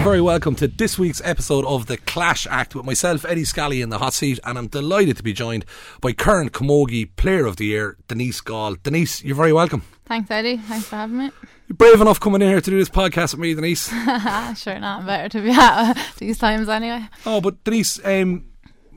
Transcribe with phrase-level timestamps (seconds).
[0.00, 3.82] and very welcome to this week's episode of The Clash Act with myself, Eddie Scally,
[3.82, 5.66] in the hot seat, and I'm delighted to be joined
[6.00, 8.76] by current Camogie Player of the Year, Denise Gaule.
[8.82, 9.82] Denise, you're very welcome.
[10.06, 10.56] Thanks, Eddie.
[10.56, 11.30] Thanks for having me.
[11.68, 13.88] You're brave enough coming in here to do this podcast with me, Denise.
[14.56, 17.06] sure, not better to be at these times anyway.
[17.26, 18.46] Oh, but Denise, um,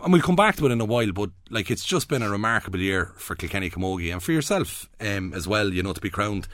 [0.01, 2.29] and we'll come back to it in a while, but like it's just been a
[2.29, 6.09] remarkable year for Kilkenny Camogie and for yourself um, as well, you know, to be
[6.09, 6.47] crowned,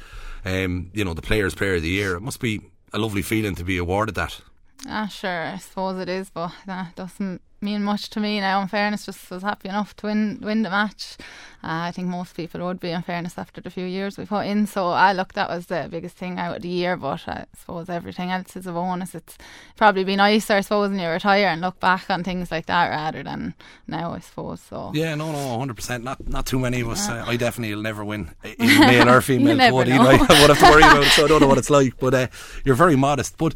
[0.43, 2.15] um, you know, the Players Player of the Year.
[2.15, 2.61] It must be
[2.93, 4.41] a lovely feeling to be awarded that.
[4.87, 8.61] Ah, sure, I suppose it is, but that doesn't mean much to me now.
[8.61, 11.17] In fairness, just was happy enough to win win the match.
[11.61, 14.45] Uh, I think most people would be, in fairness, after the few years we put
[14.45, 14.65] in.
[14.65, 16.95] So I uh, look, that was the biggest thing out of the year.
[16.95, 19.13] But I suppose everything else is a bonus.
[19.13, 19.37] It's
[19.75, 22.87] probably be nicer, I suppose, when you retire and look back on things like that
[22.89, 23.55] rather than
[23.87, 24.13] now.
[24.13, 24.91] I suppose so.
[24.93, 26.05] Yeah, no, no, hundred percent.
[26.05, 27.09] Not not too many of us.
[27.09, 29.59] Uh, I definitely will never win, male or female.
[29.61, 31.99] I would have to worry about it, so I don't know what it's like.
[31.99, 32.27] But uh,
[32.63, 33.37] you're very modest.
[33.37, 33.55] But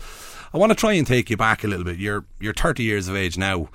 [0.53, 1.97] I want to try and take you back a little bit.
[1.97, 3.69] You're you're 30 years of age now.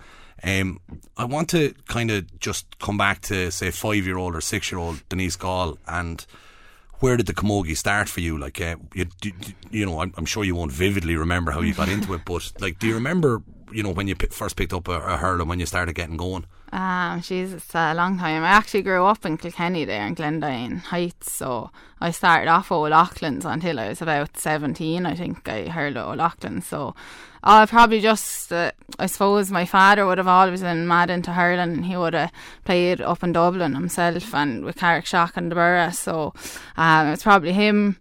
[0.45, 0.81] Um,
[1.17, 4.71] I want to kind of just come back to say five year old or six
[4.71, 6.25] year old Denise Gaule and
[7.01, 8.39] where did the camogie start for you?
[8.39, 9.07] Like, uh, you,
[9.71, 12.53] you know, I'm, I'm, sure you won't vividly remember how you got into it, but
[12.61, 15.49] like, do you remember, you know, when you p- first picked up a, a hurling
[15.49, 16.45] when you started getting going?
[16.73, 18.43] Um, she's it's a long time.
[18.43, 22.75] I actually grew up in Kilkenny there in Glendyne Heights, so I started off at
[22.75, 26.67] O'Loughlin's until I was about 17, I think I heard of O'Loughlin's.
[26.67, 26.95] So
[27.43, 31.85] I probably just, uh, I suppose my father would have always been mad into hurling.
[31.85, 32.33] He would have
[32.65, 35.91] played up in Dublin himself and with Carrickshock and the Borough.
[35.91, 36.35] So
[36.77, 37.97] um, it's probably him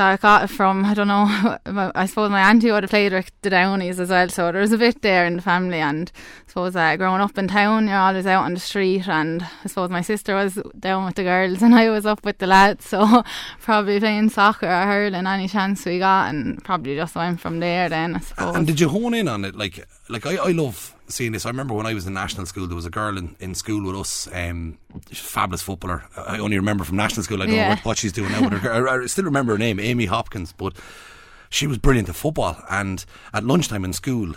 [0.00, 0.86] that I got it from.
[0.86, 1.26] I don't know.
[1.94, 4.72] I suppose my auntie would have played with the Downeys as well, so there was
[4.72, 5.78] a bit there in the family.
[5.78, 9.06] And I suppose uh, growing up in town, you're always out on the street.
[9.08, 12.38] And I suppose my sister was down with the girls, and I was up with
[12.38, 12.88] the lads.
[12.88, 13.22] So
[13.60, 17.90] probably playing soccer or hurling any chance we got, and probably just went from there.
[17.90, 18.56] Then I suppose.
[18.56, 19.54] And did you hone in on it?
[19.54, 21.46] Like, like I, I love seeing this.
[21.46, 23.84] I remember when I was in national school, there was a girl in, in school
[23.86, 26.04] with us, um, fabulous footballer.
[26.16, 27.42] I only remember from national school.
[27.42, 27.62] I don't yeah.
[27.64, 28.48] know what, what, she's doing now.
[28.48, 30.52] Her, I still remember her name, Amy Hopkins.
[30.52, 30.74] But
[31.48, 32.56] she was brilliant at football.
[32.70, 33.04] And
[33.34, 34.34] at lunchtime in school,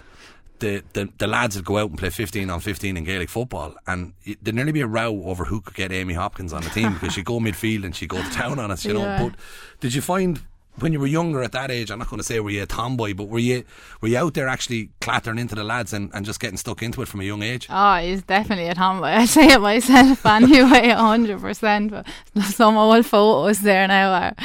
[0.59, 3.75] the, the, the lads would go out and play 15 on 15 in Gaelic football,
[3.85, 6.93] and there'd nearly be a row over who could get Amy Hopkins on the team
[6.93, 9.17] because she'd go midfield and she'd go to town on us, you yeah.
[9.17, 9.29] know.
[9.29, 9.39] But
[9.81, 10.41] did you find
[10.79, 12.65] when you were younger at that age, I'm not going to say were you a
[12.65, 13.63] tomboy, but were you
[14.01, 17.01] were you out there actually clattering into the lads and, and just getting stuck into
[17.01, 17.67] it from a young age?
[17.69, 19.07] Oh, he's definitely a tomboy.
[19.07, 21.91] I say it myself anyway, hundred percent.
[21.91, 22.05] But
[22.43, 24.35] some old photos there now are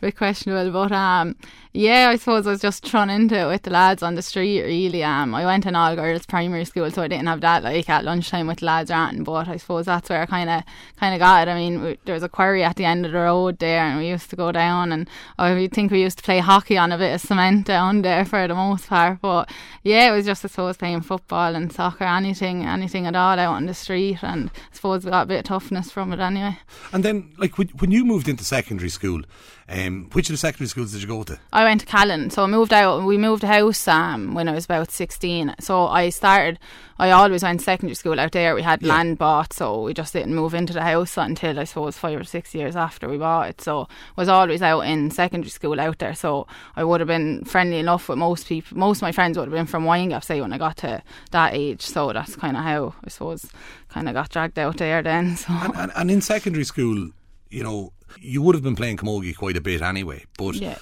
[0.00, 0.70] bit questionable.
[0.72, 1.36] But um,
[1.72, 4.62] yeah, I suppose I was just thrown into it with the lads on the street.
[4.62, 7.88] Really, um, I went an all girls primary school, so I didn't have that like
[7.88, 9.24] at lunchtime with the lads ranting.
[9.24, 10.62] But I suppose that's where I kind of
[10.96, 11.50] kind of got it.
[11.50, 13.98] I mean, we, there was a quarry at the end of the road there, and
[13.98, 16.98] we used to go down, and I think we used to play hockey on a
[16.98, 19.20] bit of cement down there for the most part.
[19.20, 19.50] But
[19.82, 23.54] yeah, it was just I suppose playing football and soccer, anything, anything at all out
[23.54, 26.58] on the street, and I suppose we got a bit of toughness from it anyway.
[26.92, 29.22] And then, like when you moved into secondary school.
[29.70, 31.38] Um, which of the secondary schools did you go to?
[31.52, 32.30] I went to Callan.
[32.30, 33.04] So I moved out.
[33.04, 35.56] We moved house um, when I was about 16.
[35.60, 36.58] So I started,
[36.98, 38.54] I always went to secondary school out there.
[38.54, 38.88] We had yeah.
[38.88, 42.24] land bought, so we just didn't move into the house until I suppose five or
[42.24, 43.60] six years after we bought it.
[43.60, 43.86] So I
[44.16, 46.14] was always out in secondary school out there.
[46.14, 48.78] So I would have been friendly enough with most people.
[48.78, 51.02] Most of my friends would have been from Windgap, say, when I got to
[51.32, 51.82] that age.
[51.82, 53.50] So that's kind of how I suppose
[53.90, 55.36] kind of got dragged out there then.
[55.36, 55.52] So.
[55.52, 57.10] And, and, and in secondary school,
[57.50, 60.24] you know, you would have been playing camogie quite a bit anyway.
[60.36, 60.78] But yeah.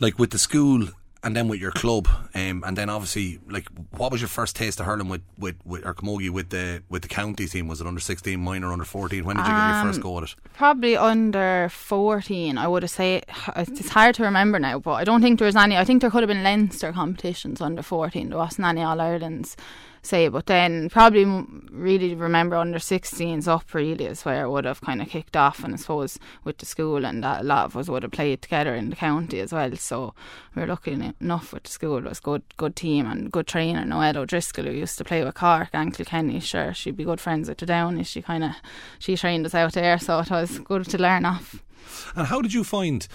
[0.00, 0.88] like with the school
[1.24, 3.66] and then with your club, um, and then obviously, like,
[3.96, 7.02] what was your first taste of hurling with, with, with or camogie with the with
[7.02, 7.66] the county team?
[7.66, 9.24] Was it under sixteen, minor, under fourteen?
[9.24, 10.34] When did you um, get your first um, go at it?
[10.54, 12.56] Probably under fourteen.
[12.56, 13.24] I would have said
[13.56, 15.76] it's hard to remember now, but I don't think there was any.
[15.76, 18.28] I think there could have been Leinster competitions under fourteen.
[18.28, 19.56] There wasn't any All Irelands
[20.08, 20.28] say.
[20.28, 21.24] But then probably
[21.70, 25.62] really remember under 16s up really is where it would have kind of kicked off.
[25.62, 28.42] And I suppose with the school and that a lot of us would have played
[28.42, 29.74] together in the county as well.
[29.76, 30.14] So
[30.54, 31.98] we are lucky enough with the school.
[31.98, 33.84] It was good, good team and good trainer.
[33.84, 36.40] Noelle O'Driscoll who used to play with Cork and Kilkenny.
[36.40, 38.08] Sure, she'd be good friends with the Downeys.
[38.08, 38.52] She kind of
[38.98, 41.62] she trained us out there, so it was good to learn off.
[42.16, 43.06] And how did you find?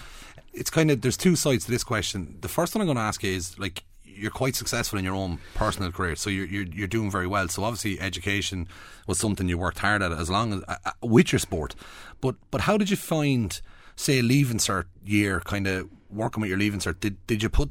[0.52, 2.38] It's kind of there's two sides to this question.
[2.40, 3.82] The first one I'm going to ask you is like
[4.14, 7.48] you're quite successful in your own personal career, so you're, you're you're doing very well.
[7.48, 8.68] So obviously, education
[9.06, 11.74] was something you worked hard at, as long as uh, uh with your sport.
[12.20, 13.60] But but how did you find,
[13.96, 17.00] say, leaving cert year, kind of working with your leaving cert?
[17.00, 17.70] Did did you put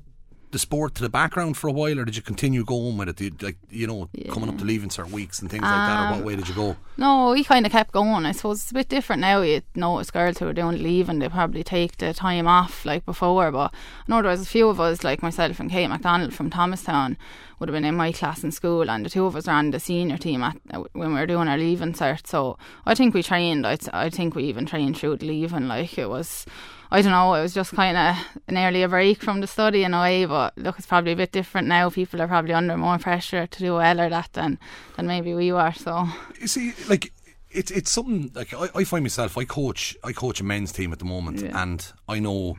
[0.54, 3.16] the sport to the background for a while, or did you continue going with it?
[3.18, 6.08] Did you, like you know, coming up to leaving certain weeks and things like that,
[6.08, 6.78] or what um, way did you go?
[6.96, 8.26] No, we kind of kept going.
[8.26, 9.42] I suppose it's a bit different now.
[9.42, 13.52] You notice girls who are doing leaving, they probably take the time off like before.
[13.52, 16.52] But I know there was a few of us, like myself and Kate McDonald from
[16.52, 17.18] Thomastown,
[17.60, 19.80] would have been in my class in school, and the two of us ran the
[19.80, 20.58] senior team at,
[20.94, 22.28] when we were doing our leaving cert.
[22.28, 23.66] So I think we trained.
[23.66, 25.68] I, I think we even trained through the leaving.
[25.68, 26.46] Like it was
[26.94, 28.16] I don't know, it was just kind of
[28.50, 31.32] nearly a break from the study in a way, but look, it's probably a bit
[31.32, 31.90] different now.
[31.90, 34.60] People are probably under more pressure to do well or that than,
[34.96, 36.08] than maybe we were, so.
[36.40, 37.12] You see, like,
[37.50, 40.92] it's it's something like I, I find myself I coach I coach a men's team
[40.92, 41.62] at the moment Yeah.
[41.62, 42.58] and I know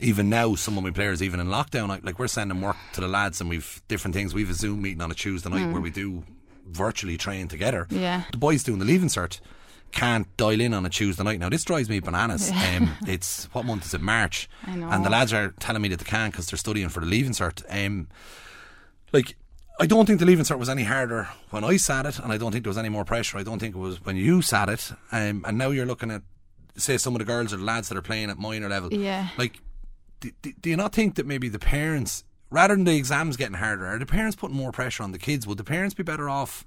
[0.00, 3.02] even now some of my players even in lockdown I, like we're sending work to
[3.02, 5.82] the lads and we've different things we've a Zoom meeting on a Tuesday night where
[5.82, 6.24] we do
[6.66, 8.00] virtually train together Mm.
[8.00, 8.22] Yeah.
[8.32, 9.38] the boys doing the leaving cert
[9.92, 13.64] can't dial in on a Tuesday night now this drives me bananas um, it's what
[13.64, 14.88] month is it March I know.
[14.88, 17.32] and the lads are telling me that they can't because they're studying for the leaving
[17.32, 18.08] cert um,
[19.12, 19.36] like
[19.80, 22.36] I don't think the leaving cert was any harder when I sat it, and I
[22.36, 23.38] don't think there was any more pressure.
[23.38, 24.92] I don't think it was when you sat it.
[25.10, 26.22] Um, and now you're looking at,
[26.76, 28.92] say, some of the girls or the lads that are playing at minor level.
[28.92, 29.28] Yeah.
[29.38, 29.60] Like,
[30.20, 33.56] do, do, do you not think that maybe the parents, rather than the exams getting
[33.56, 35.46] harder, are the parents putting more pressure on the kids?
[35.46, 36.64] Would the parents be better off?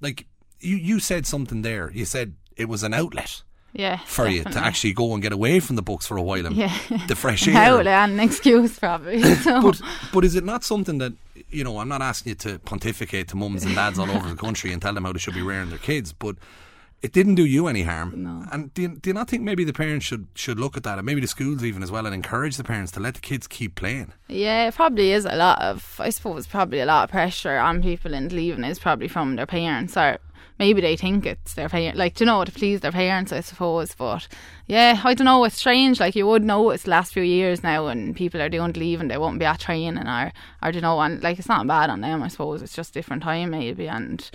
[0.00, 0.26] Like,
[0.60, 1.90] you, you said something there.
[1.92, 3.42] You said it was an outlet
[3.72, 3.98] Yeah.
[4.06, 6.56] for you to actually go and get away from the books for a while and
[6.56, 6.76] Yeah.
[7.08, 7.56] the fresh air.
[7.56, 9.22] Outlet and an excuse, probably.
[9.36, 9.62] So.
[9.62, 9.80] But
[10.12, 11.12] but is it not something that
[11.50, 11.78] you know?
[11.78, 14.80] I'm not asking you to pontificate to mums and dads all over the country and
[14.82, 16.36] tell them how they should be rearing their kids, but
[17.02, 18.12] it didn't do you any harm.
[18.22, 18.44] No.
[18.52, 20.98] And do you, do you not think maybe the parents should should look at that,
[20.98, 23.46] and maybe the schools even as well, and encourage the parents to let the kids
[23.46, 24.12] keep playing?
[24.28, 27.82] Yeah, it probably is a lot of, I suppose, probably a lot of pressure on
[27.82, 30.18] people in leaving is probably from their parents or
[30.60, 33.94] maybe they think it's their parents, like, you know, to please their parents, I suppose.
[33.96, 34.28] But
[34.68, 35.98] yeah, I don't know, it's strange.
[35.98, 39.10] Like, you would notice the last few years now when people are doing leave and
[39.10, 42.02] they won't be at training or, or, you know, and like, it's not bad on
[42.02, 42.62] them, I suppose.
[42.62, 44.30] It's just different time maybe and.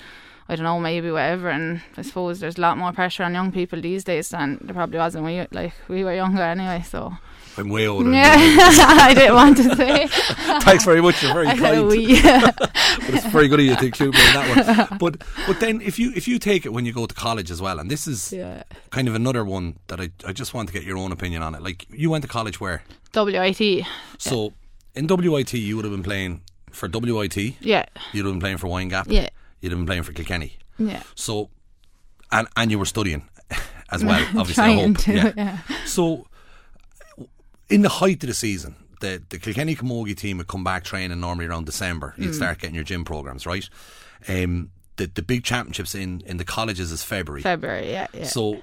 [0.48, 3.52] I don't know, maybe whatever, and I suppose there's a lot more pressure on young
[3.52, 6.84] people these days than there probably was when we like we were younger anyway.
[6.88, 7.14] So
[7.58, 8.12] I'm way older.
[8.12, 8.36] yeah.
[8.38, 10.08] I didn't want to say.
[10.08, 11.22] Thanks very much.
[11.24, 11.88] You're very I kind.
[11.88, 12.22] we.
[12.22, 12.70] but
[13.10, 14.98] it's very good of you to include me in that one.
[14.98, 17.62] But but then if you if you take it when you go to college as
[17.62, 18.64] well, and this is yeah.
[18.90, 21.56] kind of another one that I I just want to get your own opinion on
[21.56, 21.62] it.
[21.62, 22.84] Like you went to college where?
[23.14, 23.86] WIT.
[24.18, 24.54] So
[24.94, 26.42] in WIT you would have been playing
[26.72, 27.38] for WIT.
[27.62, 27.86] Yeah.
[28.14, 29.06] You'd have been playing for Windgap.
[29.08, 29.30] Yeah.
[29.62, 30.58] You'd have been playing for Kilkenny.
[30.78, 31.04] Yeah.
[31.16, 31.50] So,
[32.32, 33.28] and and you were studying
[33.92, 34.22] as well.
[34.38, 34.98] Obviously, I hope.
[35.00, 35.32] to, yeah.
[35.36, 35.58] yeah.
[35.86, 36.28] So,
[37.70, 41.20] in the height of the season, the the Kilkenny Camogie team would come back training
[41.20, 42.14] normally around December.
[42.18, 42.24] Mm.
[42.24, 43.68] You'd start getting your gym programs, right?
[44.28, 47.42] Um, the the big championships in in the colleges is February.
[47.42, 47.92] February.
[47.92, 48.08] Yeah.
[48.14, 48.26] Yeah.
[48.26, 48.62] So.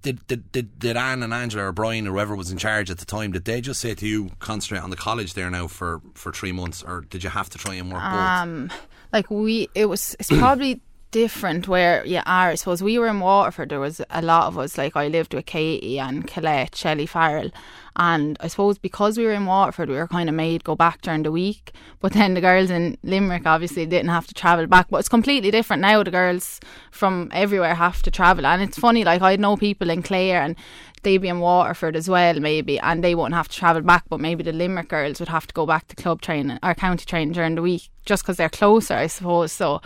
[0.00, 2.96] Did, did, did, did Anne and Angela or Brian or whoever was in charge at
[2.96, 6.00] the time, did they just say to you, concentrate on the college there now for,
[6.14, 8.10] for three months, or did you have to try and work both?
[8.14, 8.70] um,
[9.12, 10.16] like we, it was.
[10.18, 10.80] It's probably
[11.12, 12.48] different where you are.
[12.48, 13.68] I suppose we were in Waterford.
[13.68, 14.76] There was a lot of us.
[14.76, 17.50] Like I lived with Katie and Colette, Shelley Farrell,
[17.96, 21.02] and I suppose because we were in Waterford, we were kind of made go back
[21.02, 21.72] during the week.
[22.00, 24.88] But then the girls in Limerick obviously didn't have to travel back.
[24.88, 26.02] But it's completely different now.
[26.02, 26.58] The girls
[26.90, 29.04] from everywhere have to travel, and it's funny.
[29.04, 30.56] Like I know people in Clare and
[31.02, 34.20] they'd be in Waterford as well, maybe, and they won't have to travel back, but
[34.20, 37.32] maybe the Limerick girls would have to go back to club training or county training
[37.32, 39.52] during the week just because they're closer, I suppose.
[39.52, 39.80] So,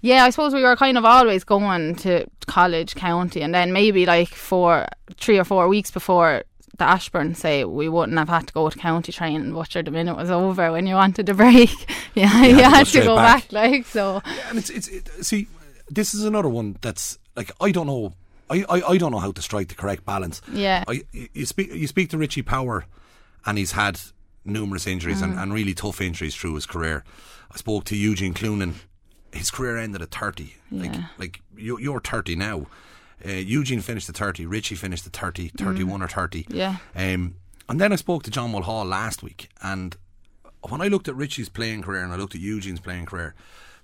[0.00, 4.06] yeah, I suppose we were kind of always going to college, county, and then maybe
[4.06, 6.42] like for three or four weeks before
[6.76, 9.90] the Ashbourne say we wouldn't have had to go to county training, but sure, the
[9.90, 11.70] minute was over when you wanted a break,
[12.14, 13.42] yeah, you, had to go to go back.
[13.48, 13.52] back.
[13.52, 14.20] like so.
[14.48, 15.46] and it's it's it, see
[15.88, 18.14] this is another one that's like I don't know
[18.50, 20.84] I, I, I don't know how to strike the correct balance Yeah.
[20.88, 22.86] I you speak you speak to Richie Power
[23.46, 24.00] and he's had
[24.44, 25.24] numerous injuries Mm.
[25.24, 27.04] and, and really tough injuries through his career
[27.52, 28.74] I spoke to Eugene Cloonan
[29.32, 31.04] his career ended at 30 like Yeah.
[31.18, 32.66] like you, you're 30 now
[33.26, 36.54] uh, Eugene finished at 30 Richie finished at 30 31 or 30 Mm.
[36.54, 36.76] Yeah.
[36.96, 37.36] um,
[37.68, 39.96] and then I spoke to John Mulhall last week, and
[40.68, 43.34] when I looked at Richie's playing career and I looked at Eugene's playing career,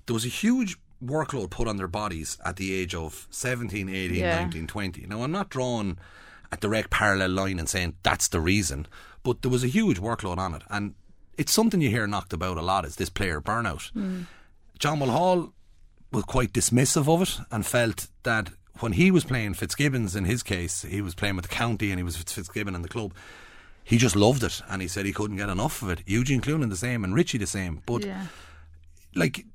[0.07, 4.15] there was a huge workload put on their bodies at the age of 17, 18,
[4.19, 4.41] Yeah.
[4.43, 5.07] 19, 20.
[5.07, 5.97] Now, I'm not drawing
[6.53, 8.87] a direct parallel line and saying that's the reason,
[9.23, 10.63] but there was a huge workload on it.
[10.69, 10.95] And
[11.39, 13.91] it's something you hear knocked about a lot is this player burnout.
[14.79, 15.53] John Mulhall
[16.13, 20.43] was quite dismissive of it and felt that when he was playing Fitzgibbons, in his
[20.43, 23.15] case, he was playing with the county and he was Fitz- Fitzgibbon in the club.
[23.85, 26.03] He just loved it and he said he couldn't get enough of it.
[26.07, 27.83] Eugene Cloonan the same and Richie the same.
[27.87, 28.27] But Yeah.
[29.15, 29.47] like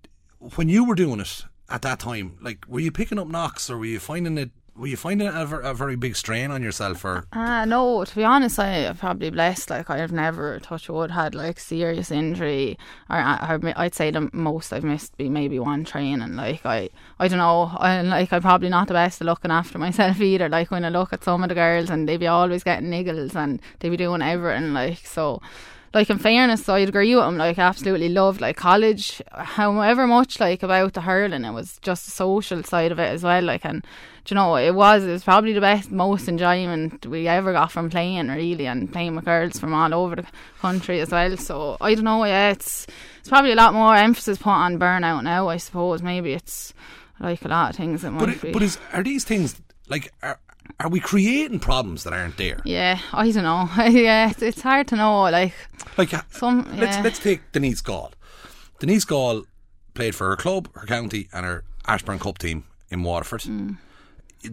[0.55, 3.77] when you were doing it at that time, like were you picking up knocks or
[3.77, 7.25] were you finding it were you finding a, a very big strain on yourself, or?
[7.31, 8.03] Uh, no.
[8.03, 9.69] To be honest, I am probably blessed.
[9.69, 12.77] Like I've never, touch wood, had like serious injury,
[13.09, 16.89] or, or I'd say the most I've missed be maybe one train and Like I,
[17.19, 17.71] I don't know.
[17.77, 20.49] I like I'm probably not the best at looking after myself either.
[20.49, 23.35] Like when I look at some of the girls and they be always getting niggles
[23.35, 24.73] and they be doing everything.
[24.73, 25.41] Like so
[25.95, 27.37] like in fairness, I'd agree with him.
[27.37, 32.11] Like, absolutely loved like college, however much like about the hurling, it was just the
[32.11, 33.41] social side of it as well.
[33.41, 33.83] Like, and
[34.27, 37.89] you know, it was it was probably the best, most enjoyment we ever got from
[37.89, 40.27] playing, really, and playing with girls from all over the
[40.59, 41.37] country as well.
[41.37, 42.25] So I don't know.
[42.25, 42.85] Yeah, it's
[43.19, 45.47] it's probably a lot more emphasis put on burnout now.
[45.47, 46.73] I suppose maybe it's
[47.21, 50.11] like a lot of things that but might it, But is are these things like
[50.21, 50.39] are,
[50.79, 52.59] are we creating problems that aren't there?
[52.65, 53.69] Yeah, I don't know.
[53.89, 55.21] yeah, it's, it's hard to know.
[55.23, 55.53] Like,
[55.97, 56.67] like uh, some.
[56.73, 56.81] Yeah.
[56.81, 58.11] Let's let's take Denise Gaule.
[58.79, 59.45] Denise Gaule
[59.93, 63.41] played for her club, her county, and her Ashbourne Cup team in Waterford.
[63.41, 63.77] Mm.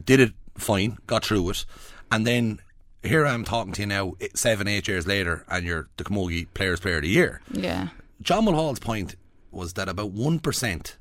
[0.04, 1.64] Did it fine, got through it,
[2.11, 2.61] and then
[3.02, 6.47] here I am talking to you now, seven, eight years later, and you're the Camogie
[6.54, 7.40] Players Player of the Year.
[7.50, 7.88] Yeah.
[8.21, 9.16] John Mulhall's point
[9.50, 10.97] was that about one percent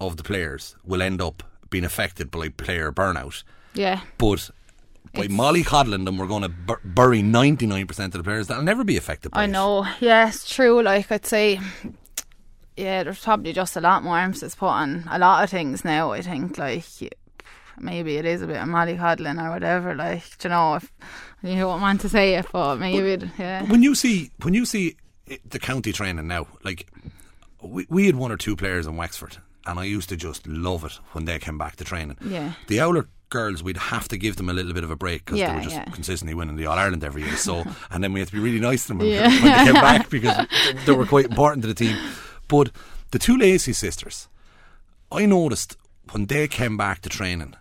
[0.00, 3.42] of the players will end up being affected by player burnout
[3.74, 4.00] yeah.
[4.18, 4.50] But
[5.14, 8.62] by it's Molly coddling them, we're going to bur- bury 99% of the players that'll
[8.62, 9.48] never be affected by I it.
[9.48, 9.86] know.
[10.00, 10.82] Yeah, it's true.
[10.82, 11.60] Like, I'd say,
[12.76, 16.12] yeah, there's probably just a lot more emphasis put on a lot of things now,
[16.12, 16.58] I think.
[16.58, 16.84] Like,
[17.78, 19.94] maybe it is a bit of Molly coddling or whatever.
[19.94, 20.92] Like, you know, if
[21.42, 23.64] you don't want to say it, but maybe, but yeah.
[23.64, 24.96] When you see, when you see
[25.48, 26.88] the county training now, like,
[27.62, 30.84] we, we had one or two players in Wexford and I used to just love
[30.84, 32.16] it when they came back to training.
[32.24, 32.54] Yeah.
[32.68, 35.38] The Owler girls, we'd have to give them a little bit of a break because
[35.38, 35.84] yeah, they were just yeah.
[35.84, 37.36] consistently winning the All Ireland every year.
[37.36, 39.28] So, and then we had to be really nice to them when, yeah.
[39.28, 40.46] when they came back because
[40.84, 41.96] they were quite important to the team.
[42.48, 42.70] But
[43.12, 44.28] the two Lacey sisters,
[45.10, 45.76] I noticed
[46.12, 47.54] when they came back to training,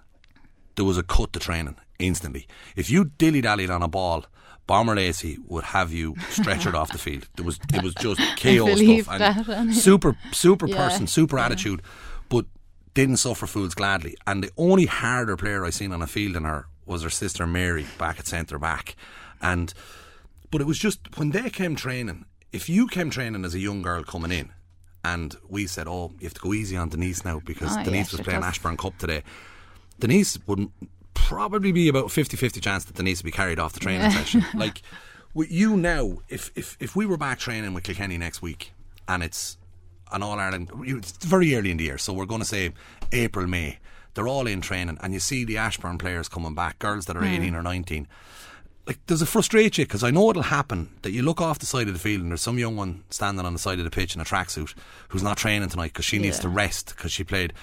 [0.76, 2.48] there was a cut to training instantly.
[2.76, 4.26] If you dilly dallied on a ball,
[4.70, 7.28] Bomber Lacey would have you stretchered off the field.
[7.36, 11.82] There was it was just chaos stuff and super super person, super attitude.
[12.30, 12.46] But
[12.94, 14.16] didn't suffer fools gladly.
[14.26, 17.46] And the only harder player I seen on a field in her was her sister
[17.46, 18.96] Mary back at centre back.
[19.42, 19.74] And
[20.52, 23.82] but it was just when they came training, if you came training as a young
[23.82, 24.50] girl coming in
[25.04, 28.12] and we said, Oh, you have to go easy on Denise now because oh, Denise
[28.12, 29.24] was playing Ashbourne Cup today.
[30.00, 30.70] Denise would
[31.14, 34.44] probably be about 50-50 chance that Denise would be carried off the training session.
[34.56, 34.82] Like
[35.34, 38.74] with you now, if, if if we were back training with Kilkenny next week
[39.08, 39.58] and it's
[40.12, 40.72] an All Ireland.
[40.84, 42.72] It's very early in the year, so we're going to say
[43.12, 43.80] April, May.
[44.14, 47.22] They're all in training, and you see the Ashbourne players coming back, girls that are
[47.22, 47.38] mm.
[47.38, 48.08] 18 or 19.
[48.86, 49.86] Like, does it frustrate you?
[49.86, 52.32] Because I know it'll happen that you look off the side of the field and
[52.32, 54.74] there's some young one standing on the side of the pitch in a tracksuit
[55.10, 56.42] who's not training tonight because she needs yeah.
[56.42, 57.54] to rest because she played.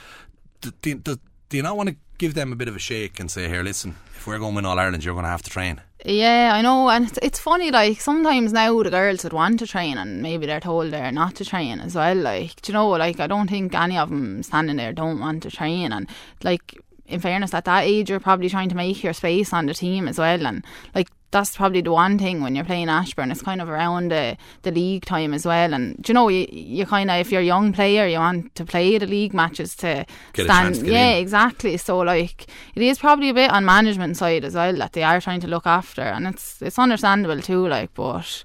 [0.61, 1.17] Do, do, do,
[1.49, 3.65] do you not want to give them a bit of a shake and say, here,
[3.65, 5.81] listen, if we're going to win All Ireland, you're going to have to train?
[6.09, 7.73] Yeah, I know, and it's, it's funny.
[7.73, 11.35] Like sometimes now the girls would want to train, and maybe they're told they're not
[11.37, 12.15] to train as well.
[12.15, 15.51] Like, you know, like I don't think any of them standing there don't want to
[15.51, 16.09] train, and
[16.45, 19.75] like in fairness, at that age, you're probably trying to make your space on the
[19.75, 20.47] team as well.
[20.47, 24.11] And like that's probably the one thing when you're playing Ashbourne, It's kind of around
[24.11, 25.75] the, the league time as well.
[25.75, 28.65] And you know, you, you kind of if you're a young player, you want to
[28.65, 30.77] play the league matches to get stand.
[30.77, 31.19] To yeah, in.
[31.19, 31.77] exactly.
[31.77, 35.21] So like it is probably a bit on management side as well that they are
[35.21, 37.67] trying to look after, and it's it's understandable too.
[37.67, 38.45] Like, but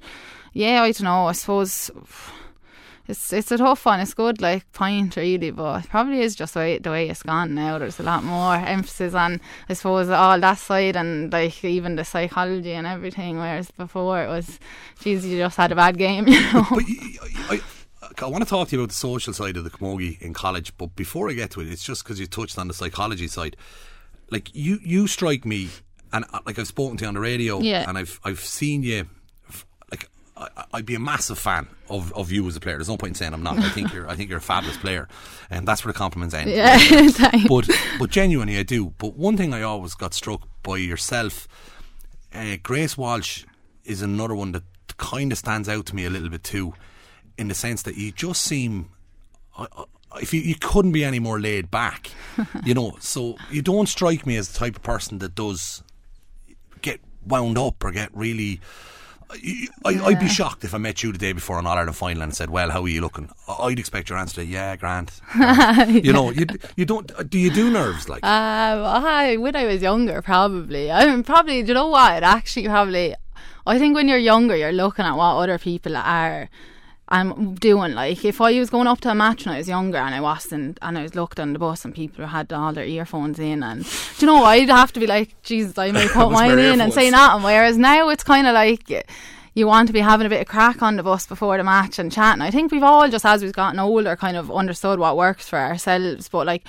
[0.54, 1.28] yeah, I don't know.
[1.28, 1.92] I suppose
[3.12, 4.00] it's it's a tough one.
[4.00, 7.24] It's good like point really, but it probably is just the way, the way it's
[7.24, 7.78] gone now.
[7.78, 9.40] There's a lot more emphasis on
[9.70, 13.38] I suppose all that side and like even the psychology and everything.
[13.38, 14.60] Whereas before it was,
[15.00, 16.66] geez, you just had a bad game, you know.
[16.70, 16.84] But
[17.50, 17.60] I,
[18.02, 20.34] I, I want to talk to you about the social side of the camogie in
[20.34, 23.28] college, but before I get to it, it's just because you touched on the psychology
[23.28, 23.56] side.
[24.32, 25.70] Like you, you strike me,
[26.14, 27.88] and uh, like I've spoken to you on the radio, yeah.
[27.88, 29.08] and I've I've seen you
[30.38, 32.78] I, would be a massive fan of, of you as a player.
[32.78, 33.60] There's no point in saying I'm not.
[33.60, 35.08] I think you're I think you're a fabulous player,
[35.50, 36.50] and that's where the compliments end.
[36.50, 36.78] Yeah,
[37.48, 37.70] but
[38.00, 38.94] but genuinely I do.
[38.98, 41.48] But one thing I always got struck by yourself,
[42.34, 43.46] uh, Grace Walsh
[43.84, 44.64] is another one that
[44.98, 46.74] kind of stands out to me a little bit too,
[47.38, 48.90] in the sense that you just seem.
[50.22, 52.12] if you, you couldn't be any more laid back,
[52.64, 55.84] you know, so you don't strike me as the type of person that does
[56.82, 58.60] get wound up or get really
[59.86, 62.22] I, would be shocked if I met you the day before an All Ireland final
[62.22, 65.86] and said, "Well, how are you looking?" I'd expect your answer to, "Yeah, Grant." yeah.
[65.88, 66.46] You know, you
[66.76, 68.24] you don't do you do nerves like?
[68.24, 70.92] Um, I when I was younger, probably.
[70.92, 71.62] I mean, probably.
[71.62, 72.24] Do you know what?
[72.24, 73.16] Actually, probably.
[73.66, 76.50] I think when you're younger, you're looking at what other people are
[77.12, 79.98] I'm doing like if I was going up to a match when I was younger
[79.98, 82.86] and I wasn't and I was looked on the bus and people had all their
[82.86, 83.90] earphones in and do
[84.26, 87.10] you know I'd have to be like Jesus I may put mine in and say
[87.10, 87.44] nothing.
[87.44, 88.90] Whereas now it's kind of like
[89.54, 92.00] you want to be having a bit of crack on the bus before the match
[92.00, 92.42] and chatting.
[92.42, 95.60] I think we've all just as we've gotten older kind of understood what works for
[95.60, 96.30] ourselves.
[96.30, 96.64] But like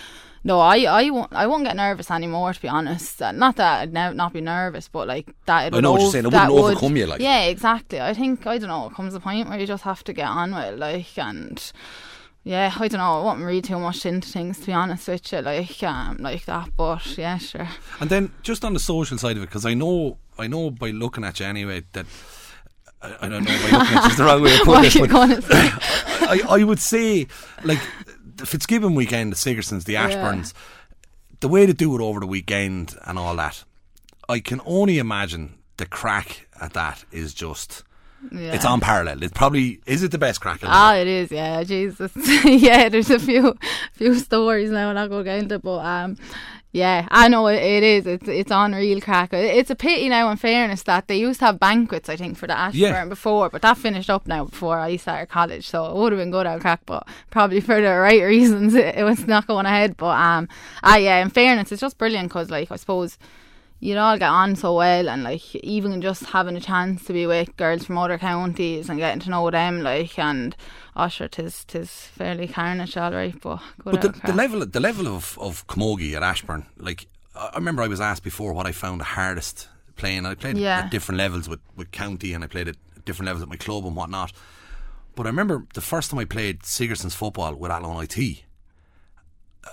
[0.45, 3.23] no, I I won't I won't get nervous anymore to be honest.
[3.23, 5.75] Uh, not that I'd ne- not be nervous, but like that.
[5.75, 6.25] I know what you're saying.
[6.25, 8.01] It wouldn't would, overcome you, like yeah, exactly.
[8.01, 8.87] I think I don't know.
[8.87, 11.73] It comes a point where you just have to get on with it, like and.
[12.45, 13.21] Yeah, I don't know.
[13.21, 16.45] I won't read too much into things to be honest with you, like um, like
[16.47, 16.71] that.
[16.77, 17.69] But yeah, sure.
[18.01, 20.91] And then just on the social side of it, because I know, I know by
[20.91, 22.05] looking at you anyway that
[23.01, 25.53] I, I don't know by looking at you, the wrong way to put this, but
[26.29, 27.29] I, I would say
[27.63, 27.79] like
[28.37, 30.61] the Fitzgibbon weekend, the Sigersons, the Ashbournes, yeah.
[31.41, 33.65] the way to do it over the weekend and all that,
[34.29, 37.83] I can only imagine the crack at that is just.
[38.31, 38.53] Yeah.
[38.53, 39.21] It's on parallel.
[39.25, 40.61] It probably is it the best crack.
[40.63, 41.33] Ah, it is.
[41.33, 42.13] Yeah, Jesus.
[42.45, 43.59] yeah, there's a few
[43.95, 44.91] few stories now.
[44.91, 46.17] I'm not going to get into, but um,
[46.73, 48.07] yeah, I know it, it is.
[48.07, 49.35] It's it's unreal crack.
[49.35, 52.09] It's a pity now, in fairness, that they used to have banquets.
[52.09, 53.05] I think for the Ashbourne yeah.
[53.05, 55.69] before, but that finished up now before I started college.
[55.69, 58.97] So it would have been good out crack, but probably for the right reasons, it,
[58.97, 59.99] it was not going ahead.
[59.99, 60.49] But um,
[60.83, 61.21] ah, yeah.
[61.21, 63.19] In fairness, it's just brilliant because, like, I suppose
[63.83, 67.27] you'd all get on so well and like even just having a chance to be
[67.27, 70.55] with girls from other counties and getting to know them like and
[70.97, 75.09] oh, Usher tis tis fairly carnage all right but but the, the, level the level
[75.09, 79.01] of, of camogie at Ashbourne like I remember I was asked before what I found
[79.01, 80.27] the hardest playing.
[80.27, 80.81] I played yeah.
[80.81, 83.87] at different levels with, with county and I played at different levels at my club
[83.87, 84.33] and whatnot.
[85.15, 88.45] But I remember the first time I played Sigerson's football with Athlone IT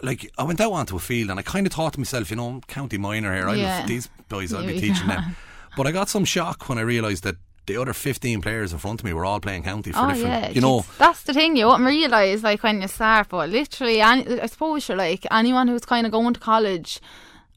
[0.02, 2.38] like I went out onto a field and I kind of thought to myself, you
[2.38, 3.50] know, county minor here.
[3.50, 3.86] I yeah.
[3.86, 4.54] these boys.
[4.54, 5.36] I'll be teaching them.
[5.76, 7.36] But I got some shock when I realised that
[7.70, 10.44] the other 15 players in front of me were all playing county for oh, different,
[10.44, 10.50] yeah.
[10.50, 10.84] you know.
[10.98, 14.90] That's the thing, you won't realise, like, when you start, but literally, any, I suppose
[14.90, 17.00] you're like, anyone who's kind of going to college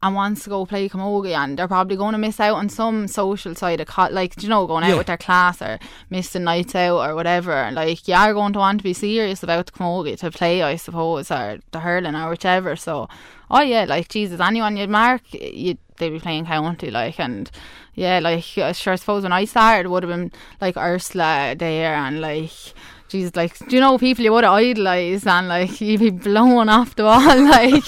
[0.03, 3.07] and wants to go play camogie and they're probably going to miss out on some
[3.07, 4.99] social side of co- like you know going out yeah.
[4.99, 5.79] with their class or
[6.11, 9.67] missing nights out or whatever like you are going to want to be serious about
[9.67, 13.09] the camogie to play I suppose or the hurling or whichever so
[13.51, 17.51] oh yeah like Jesus anyone you'd mark you they'd be playing county like and
[17.95, 21.55] yeah like uh, sure I suppose when I started it would have been like Ursula
[21.57, 22.51] there and like
[23.13, 26.97] Jesus, like, do you know people you would idolise and like you'd be blown off
[26.97, 27.85] the wall, like,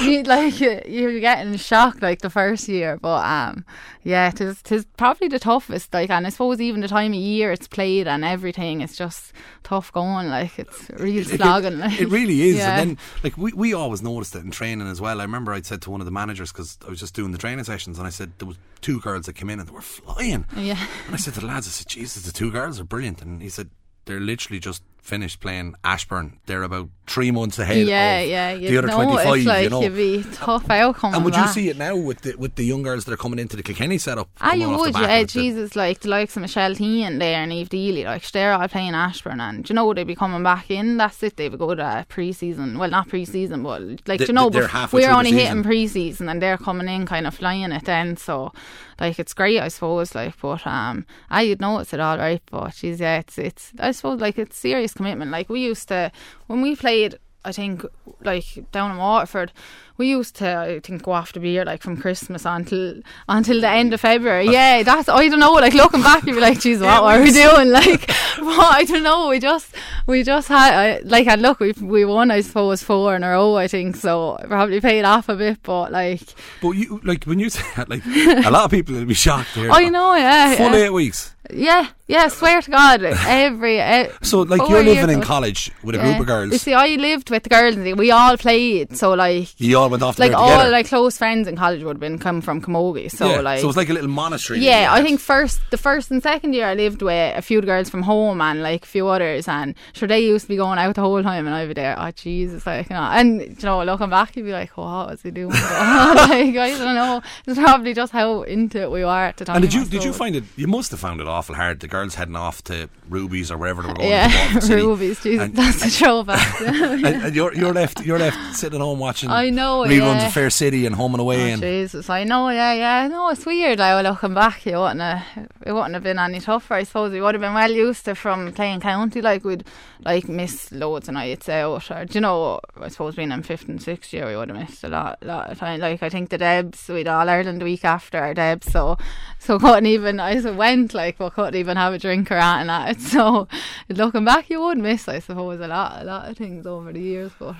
[0.00, 2.96] you like you'd be getting shocked like the first year.
[2.96, 3.64] But um,
[4.04, 5.92] yeah, tis tis probably the toughest.
[5.92, 9.32] Like, and I suppose even the time of year it's played and everything, it's just
[9.64, 10.28] tough going.
[10.28, 11.74] Like, it's real slogging.
[11.74, 12.00] It, like.
[12.00, 12.56] it really is.
[12.56, 12.78] Yeah.
[12.78, 15.20] And then, like, we we always noticed it in training as well.
[15.20, 17.38] I remember I'd said to one of the managers because I was just doing the
[17.38, 19.80] training sessions, and I said there was two girls that came in and they were
[19.80, 20.46] flying.
[20.56, 20.78] Yeah.
[21.06, 23.22] And I said to the lads, I said, Jesus, the two girls are brilliant.
[23.22, 23.70] And he said,
[24.08, 26.38] they're literally just finished playing Ashbourne.
[26.46, 27.86] They're about three months ahead.
[27.86, 28.54] Yeah, yeah.
[28.54, 29.44] The other twenty five.
[29.44, 31.14] Like you know, it'd be tough outcome.
[31.14, 33.38] And would you see it now with the with the young girls that are coming
[33.38, 34.28] into the Kilkenny setup?
[34.40, 34.94] Ah, you would.
[34.94, 38.68] Yeah, Jesus, like the likes of Michelle Teehan there and Eve Deely, like they're all
[38.68, 40.98] playing Ashburn, and you know they'd be coming back in.
[40.98, 41.36] That's it.
[41.36, 42.78] They would go to pre-season.
[42.78, 44.48] Well, not pre-season, but like the, you know,
[44.92, 48.16] we're only hitting pre-season, and they're coming in kind of flying it then.
[48.16, 48.52] So
[49.00, 50.14] like it's great, I suppose.
[50.14, 52.42] Like, but um, I you'd notice it all right.
[52.50, 55.30] But she's yeah, it's it's I suppose like it's serious commitment.
[55.30, 56.12] Like we used to
[56.48, 57.18] when we played.
[57.44, 57.86] I think
[58.20, 59.52] like down in Waterford
[59.98, 63.68] we used to, I think, go off the beer like from Christmas until until the
[63.68, 64.46] end of February.
[64.46, 65.52] Yeah, that's I don't know.
[65.52, 68.08] Like looking back, you'd be like, "Geez, what were we doing?" Like,
[68.38, 69.28] well, I don't know.
[69.28, 69.74] We just
[70.06, 73.30] we just had I, like, and look, we we won, I suppose, four in a
[73.30, 73.56] row.
[73.56, 74.38] I think so.
[74.46, 76.22] Probably paid off a bit, but like,
[76.62, 79.50] but you like when you say that, like a lot of people will be shocked.
[79.50, 80.86] Here, I know, yeah, full yeah.
[80.86, 81.34] eight weeks.
[81.50, 83.80] Yeah, yeah, swear to God, every.
[83.80, 86.04] Uh, so, like, you're living in college with a yeah.
[86.04, 86.52] group of girls.
[86.52, 87.76] You see, I lived with the girls.
[87.76, 89.58] We all played, so like.
[89.58, 90.70] You all went off like all together.
[90.70, 93.10] like close friends in college would have been come from Camogie.
[93.10, 94.60] So yeah, like, so it was like a little monastery.
[94.60, 97.90] Yeah, I think first the first and second year I lived with a few girls
[97.90, 100.94] from home and like a few others, and sure they used to be going out
[100.94, 101.96] the whole time, and I'd be there.
[101.98, 105.10] Oh Jesus, like you know, and you know, looking back, you'd be like, oh, what
[105.10, 105.50] was he doing?
[105.52, 107.22] like I don't know.
[107.46, 109.56] It's probably just how into it we were at the time.
[109.56, 110.44] And did you did you find it?
[110.56, 111.80] You must have found it awful hard.
[111.80, 114.08] The girls heading off to Ruby's or wherever they were going.
[114.08, 115.20] Yeah, Ruby's.
[115.22, 116.60] Jesus, and, that's a throwback.
[116.60, 119.30] and, and you're you're left you're left sitting at home watching.
[119.30, 120.26] I know reruns yeah.
[120.26, 121.50] of Fair City and Home and Away.
[121.50, 122.48] Oh, and Jesus, I know.
[122.48, 123.08] Yeah, yeah.
[123.08, 123.78] No, it's weird.
[123.78, 126.74] Like looking back, it wouldn't have, it wouldn't have been any tougher.
[126.74, 129.20] I suppose we would have been well used to from playing county.
[129.20, 129.64] Like we'd
[130.04, 131.90] like miss loads of nights out.
[131.90, 132.60] Or do you know?
[132.80, 135.50] I suppose being in fifth and sixth year, we would have missed a lot, lot
[135.50, 135.80] of time.
[135.80, 138.98] Like I think the Debs, we'd all Ireland the week after our Debs, so
[139.38, 140.20] so couldn't even.
[140.20, 142.98] I went like, but couldn't even have a drink or anything at it.
[143.08, 143.48] So
[143.88, 147.00] looking back, you would miss, I suppose, a lot, a lot of things over the
[147.00, 147.32] years.
[147.38, 147.56] But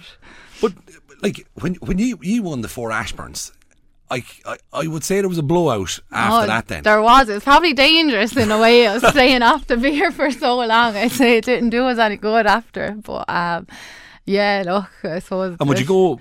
[0.61, 0.73] but
[1.23, 3.53] like when when you you won the four Ashbournes,
[4.11, 6.69] I, I, I would say there was a blowout after oh, that.
[6.69, 7.29] Then there was.
[7.29, 8.87] It's probably dangerous in a way.
[8.87, 10.97] of staying off the beer for so long.
[10.97, 12.93] I'd say it didn't do us any good after.
[12.93, 13.67] But um,
[14.25, 15.57] yeah, look, I suppose.
[15.61, 16.21] And would you go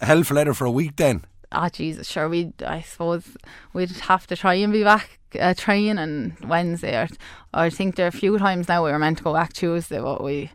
[0.00, 1.24] hell for leather for a week then?
[1.52, 2.28] Ah, oh, Jesus, sure.
[2.28, 3.36] We, I suppose,
[3.72, 6.96] we'd have to try and be back uh, training on Wednesday.
[6.96, 7.08] Or,
[7.54, 9.52] or I think there are a few times now we were meant to go back
[9.52, 10.50] Tuesday, but we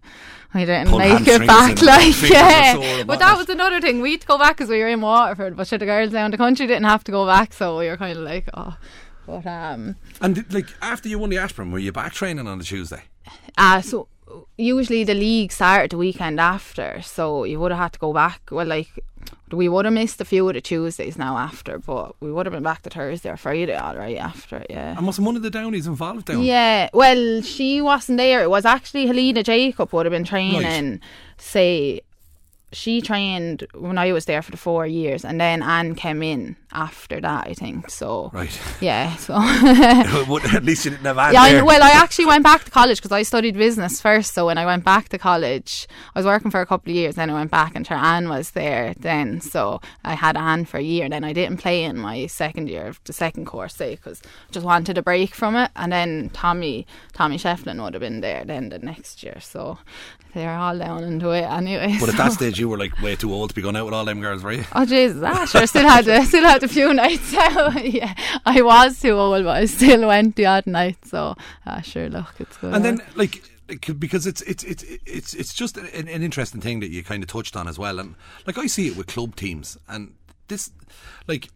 [0.56, 1.82] we didn't Pull make it back.
[1.82, 3.04] Like, yeah.
[3.04, 3.38] But that whatnot.
[3.38, 4.02] was another thing.
[4.02, 6.65] We'd go back because we were in Waterford, but sure, the girls down the country
[6.65, 8.76] didn't have to go back, so we were kind of like, oh.
[9.28, 12.63] But um, And like after you won the Ashbourne, were you back training on the
[12.63, 13.04] Tuesday?
[13.58, 14.08] uh, so
[14.58, 18.42] usually the league started the weekend after, so you would have had to go back.
[18.52, 18.90] Well, like
[19.52, 22.54] we would have missed a few of the Tuesdays now after, but we would have
[22.54, 24.66] been back to Thursday or Friday all right after.
[24.70, 24.98] Yeah.
[24.98, 26.44] And wasn't one of the Downeys involved down?
[26.44, 28.42] Yeah, well, she wasn't there.
[28.42, 31.00] It was actually Helena Jacob would have been training,
[31.38, 32.02] say,
[32.76, 36.56] she trained when I was there for the four years, and then Anne came in
[36.72, 37.90] after that, I think.
[37.90, 38.60] So, Right.
[38.82, 39.34] yeah, so.
[39.40, 42.98] At least you didn't have Anne Yeah, I, well, I actually went back to college
[42.98, 44.34] because I studied business first.
[44.34, 47.16] So when I went back to college, I was working for a couple of years.
[47.16, 49.40] Then I went back, and sure, Anne was there then.
[49.42, 51.08] So I had Anne for a year.
[51.10, 54.52] Then I didn't play in my second year, of the second course, say, because I
[54.52, 55.72] just wanted a break from it.
[55.76, 59.40] And then Tommy, Tommy Shefflin would have been there then the next year.
[59.40, 59.78] So
[60.34, 61.96] they're all down into it anyway.
[62.00, 63.93] but at that stage, you were like way too old to be going out with
[63.93, 64.65] all them girls, were you?
[64.73, 65.21] Oh Jesus!
[65.25, 65.65] Ah, sure.
[65.67, 67.86] Still had a, still had a few nights out.
[67.86, 68.13] yeah,
[68.45, 70.97] I was too old, but I still went the odd night.
[71.06, 72.10] So, ah, sure.
[72.10, 72.73] Look, it's good.
[72.73, 73.43] And then like.
[73.69, 77.23] like, Because it's it's it's it's it's just an, an interesting thing that you kind
[77.23, 80.13] of touched on as well, and like I see it with club teams, and
[80.47, 80.69] this,
[81.28, 81.49] like,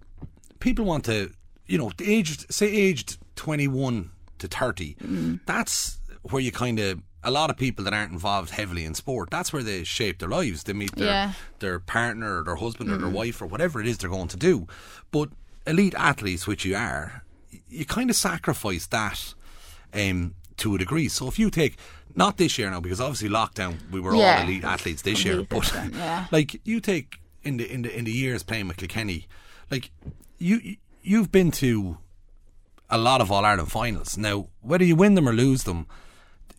[0.60, 1.32] people want to,
[1.68, 5.40] you know, aged say aged twenty one to thirty, Mm.
[5.46, 9.30] that's where you kind of a lot of people that aren't involved heavily in sport.
[9.30, 10.64] That's where they shape their lives.
[10.64, 11.34] They meet their Yeah.
[11.60, 14.38] their partner or their husband or their wife or whatever it is they're going to
[14.38, 14.68] do.
[15.12, 15.30] But
[15.68, 17.24] elite athletes, which you are,
[17.70, 19.34] you kind of sacrifice that
[19.94, 21.08] um, to a degree.
[21.10, 21.76] So if you take
[22.16, 24.38] not this year now, because obviously lockdown, we were Yeah.
[24.38, 25.44] all elite athletes this year.
[25.44, 26.28] But yeah.
[26.32, 29.28] like you take in the in the in the years playing with Kilkenny,
[29.72, 29.92] like
[30.38, 31.98] you you've been to
[32.90, 34.18] a lot of All Ireland finals.
[34.18, 35.86] Now, whether you win them or lose them,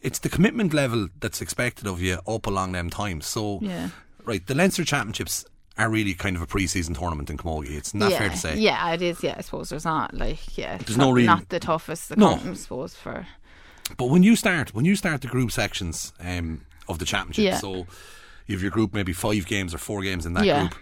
[0.02, 3.26] it's the commitment level that's expected of you up along them times.
[3.26, 3.90] So, Yeah.
[4.24, 5.44] right, the Leinster Championships
[5.78, 7.70] are really kind of a pre-season tournament in Camogie.
[7.76, 8.58] It's not yeah, fair to say.
[8.58, 9.22] Yeah, it is.
[9.22, 12.08] Yeah, I suppose there's not like yeah, There's not, no real- not the toughest.
[12.10, 12.34] The No.
[12.44, 13.26] I suppose for
[13.96, 17.58] But when you start, when you start the group sections um, of the championship, Yeah.
[17.58, 17.86] so
[18.46, 20.60] you have your group maybe five games or four games in that Yeah.
[20.60, 20.74] group.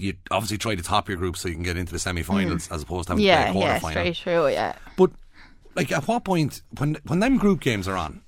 [0.00, 2.82] You obviously try to top your group so you can get into the semi-finals as
[2.82, 3.26] opposed to having Mm.
[3.26, 4.48] yeah, to play a yeah, it's quarter very true.
[4.48, 5.10] Yeah, But
[5.78, 8.22] like, at what point when when them group games are on,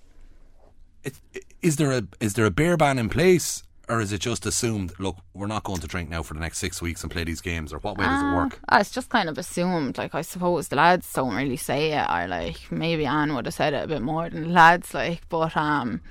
[1.02, 1.18] it,
[1.62, 4.92] is there a is there a beer ban in place, or is it just assumed?
[5.00, 7.40] Look, we're not going to drink now for the next six weeks and play these
[7.40, 8.60] games, or what way does it work?
[8.68, 9.98] Ah, it's just kind of assumed.
[9.98, 13.54] Like I suppose the lads don't really say it, or like maybe Anne would have
[13.54, 14.94] said it a bit more than the lads.
[14.94, 16.02] Like, but um,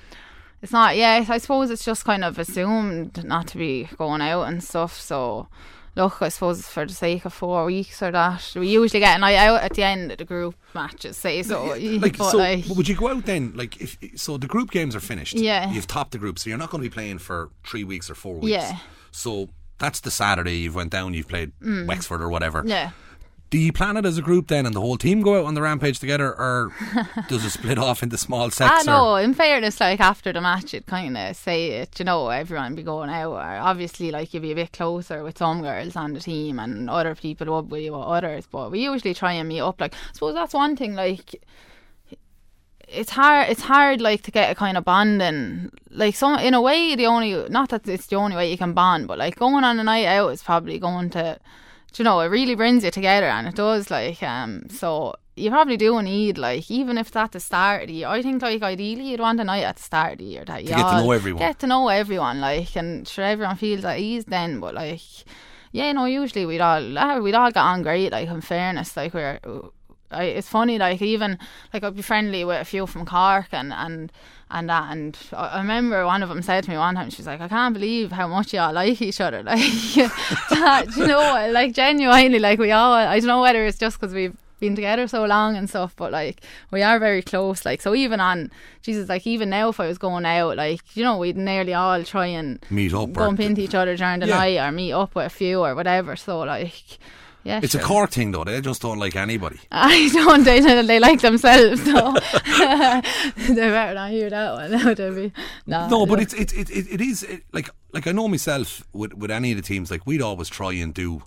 [0.60, 0.94] it's not.
[0.94, 5.00] Yeah, I suppose it's just kind of assumed not to be going out and stuff.
[5.00, 5.48] So.
[5.96, 9.18] Look, I suppose for the sake of four weeks or that, we usually get a
[9.18, 11.16] night out at the end of the group matches.
[11.16, 13.52] Say so, Like, but so like, would you go out then?
[13.56, 15.34] Like, if so, the group games are finished.
[15.34, 15.70] Yeah.
[15.72, 18.14] you've topped the group, so you're not going to be playing for three weeks or
[18.14, 18.52] four weeks.
[18.52, 18.78] Yeah.
[19.10, 19.48] So
[19.78, 21.14] that's the Saturday you've went down.
[21.14, 22.62] You've played Wexford or whatever.
[22.62, 22.68] Mm.
[22.68, 22.90] yeah.
[23.50, 25.54] Do you plan it as a group then, and the whole team go out on
[25.54, 26.72] the rampage together, or
[27.28, 28.82] does it split off into small ah, I sets?
[28.82, 29.16] or- know.
[29.16, 31.98] In fairness, like after the match, it kind of say it.
[31.98, 33.32] You know, everyone be going out.
[33.32, 36.88] Or obviously, like you'd be a bit closer with some girls on the team, and
[36.88, 38.46] other people would be with others.
[38.46, 39.80] But we usually try and meet up.
[39.80, 40.94] Like, I suppose that's one thing.
[40.94, 41.34] Like,
[42.86, 43.48] it's hard.
[43.50, 45.72] It's hard, like to get a kind of bonding.
[45.90, 48.74] Like, some in a way, the only not that it's the only way you can
[48.74, 51.40] bond, but like going on a night out is probably going to.
[51.92, 53.90] Do You know, it really brings you together, and it does.
[53.90, 57.88] Like, um, so you probably do need like even if that's at the start of
[57.88, 58.08] the year.
[58.08, 60.62] I think like ideally you'd want a night at the start of the year that
[60.62, 61.38] you get to know everyone.
[61.38, 64.60] Get to know everyone, like, and sure everyone feels at ease then.
[64.60, 65.00] But like,
[65.72, 68.12] yeah, no, usually we'd all ah, we'd all get on great.
[68.12, 69.40] Like, in fairness, like we're.
[70.12, 71.38] I, it's funny, like even
[71.72, 74.10] like I'd be friendly with a few from Cork and and
[74.50, 77.40] and that, and I remember one of them said to me one time, she's like,
[77.40, 79.60] I can't believe how much y'all like each other, like,
[80.50, 84.14] that, you know, like genuinely, like we all, I don't know whether it's just because
[84.14, 87.64] we've been together so long and stuff, but like we are very close.
[87.64, 88.50] Like so, even on
[88.82, 92.04] Jesus, like even now, if I was going out, like you know, we'd nearly all
[92.04, 94.36] try and meet up, bump into each other during the yeah.
[94.36, 96.14] night, or meet up with a few or whatever.
[96.14, 96.98] So like.
[97.42, 97.80] Yeah, it's sure.
[97.80, 98.44] a Cork thing though.
[98.44, 99.58] They just don't like anybody.
[99.70, 100.44] I don't.
[100.44, 101.82] They they like themselves.
[101.84, 101.92] So
[103.54, 104.70] they better not hear that one.
[104.80, 105.32] That would be
[105.66, 105.88] no.
[105.88, 109.30] No, but it's it it it is it, like like I know myself with with
[109.30, 109.90] any of the teams.
[109.90, 111.22] Like we'd always try and do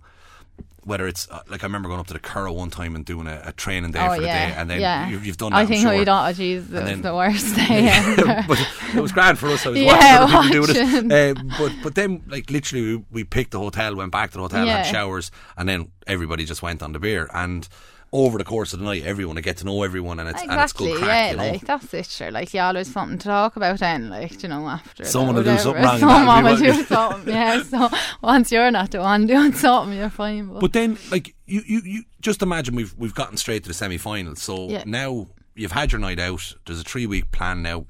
[0.85, 3.27] whether it's uh, like I remember going up to the Curragh one time and doing
[3.27, 4.49] a, a training day oh, for the yeah.
[4.49, 5.09] day, and then yeah.
[5.09, 5.53] you, have done.
[5.53, 5.97] I think sure.
[5.97, 6.27] we don't.
[6.27, 8.43] Oh, geez, it was the worst day ever.
[8.47, 9.65] but it was grand for us.
[9.65, 11.37] I was yeah, watching other people doing it.
[11.37, 14.43] Uh, but but then like literally we, we picked the hotel, went back to the
[14.43, 14.83] hotel, yeah.
[14.83, 17.67] had showers, and then everybody just went on the beer and
[18.13, 20.53] over the course of the night, everyone will get to know everyone, and it's exactly,
[20.53, 21.51] and it's good crack, yeah, you know?
[21.53, 22.05] like that's it.
[22.05, 23.79] Sure, like you always something to talk about.
[23.79, 27.33] Then, like you know, after someone will do something wrong, someone will do something.
[27.33, 27.89] Yeah, so
[28.21, 30.45] once you're not the one doing something, you're fine.
[30.45, 33.73] But, but then, like you, you, you just imagine we've we've gotten straight to the
[33.73, 34.83] semi final, So yeah.
[34.85, 36.53] now you've had your night out.
[36.67, 37.87] There's a three-week plan now,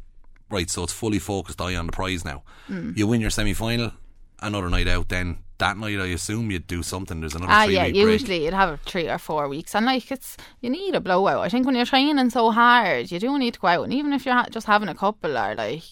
[0.50, 0.70] right?
[0.70, 2.44] So it's fully focused eye on the prize now.
[2.70, 2.98] Mm.
[2.98, 3.92] You win your semi-final,
[4.42, 7.20] another night out, then that night, I assume you'd do something.
[7.20, 7.86] There's another ah, yeah.
[7.86, 8.42] Usually, break.
[8.44, 11.39] you'd have three or four weeks, and like it's you need a blowout.
[11.46, 14.13] I think when you're training so hard, you do need to go out, and even
[14.13, 15.84] if you're ha- just having a couple or like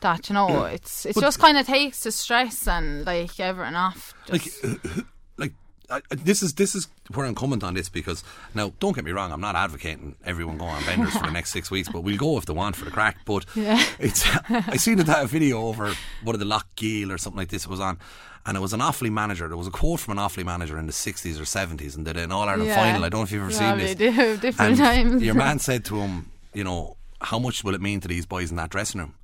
[0.00, 3.74] that, you know, it's it's But- just kind of takes the stress and like everything
[3.74, 4.14] off.
[4.28, 4.74] like, Just, uh,
[5.36, 5.52] like
[5.90, 8.22] I, this is this is where I'm coming on this because
[8.54, 11.50] now don't get me wrong, I'm not advocating everyone go on benders for the next
[11.50, 13.16] six weeks, but we'll go if they want for the crack.
[13.24, 13.82] But Yeah.
[13.98, 17.66] it's I seen that video over one of the Laochra Gael or something like this
[17.66, 17.98] was on.
[18.46, 19.46] And it was an Offaly manager.
[19.48, 22.12] There was a quote from an Offaly manager in the 60s or 70s and they
[22.14, 22.76] did an All Ireland Yeah.
[22.76, 23.04] final.
[23.04, 23.94] I don't know if you've ever seen this.
[23.94, 25.22] do, different and times.
[25.22, 28.50] Your man said to him, you know, how much will it mean to these boys
[28.50, 29.14] in that dressing room?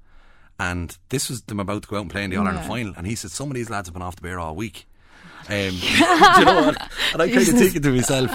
[0.59, 2.69] And this was them about to go out and play in the All Ireland Yeah.
[2.69, 2.95] final.
[2.97, 4.87] And he said, some of these lads have been off the beer all week.
[5.49, 6.91] Um, do you know what?
[7.13, 7.61] And I kind of Jesus.
[7.61, 8.31] thinking to myself,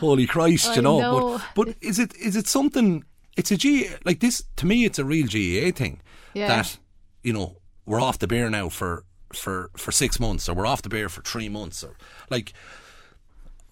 [0.00, 1.00] "Holy Christ!" I you know.
[1.00, 1.40] know.
[1.54, 3.04] But but is it is it something?
[3.36, 4.84] It's a G like this to me.
[4.84, 6.00] It's a real GAA thing
[6.34, 6.48] Yeah.
[6.48, 6.78] that
[7.22, 10.82] you know we're off the beer now for for for six months, or we're off
[10.82, 11.96] the beer for three months, or
[12.30, 12.52] like.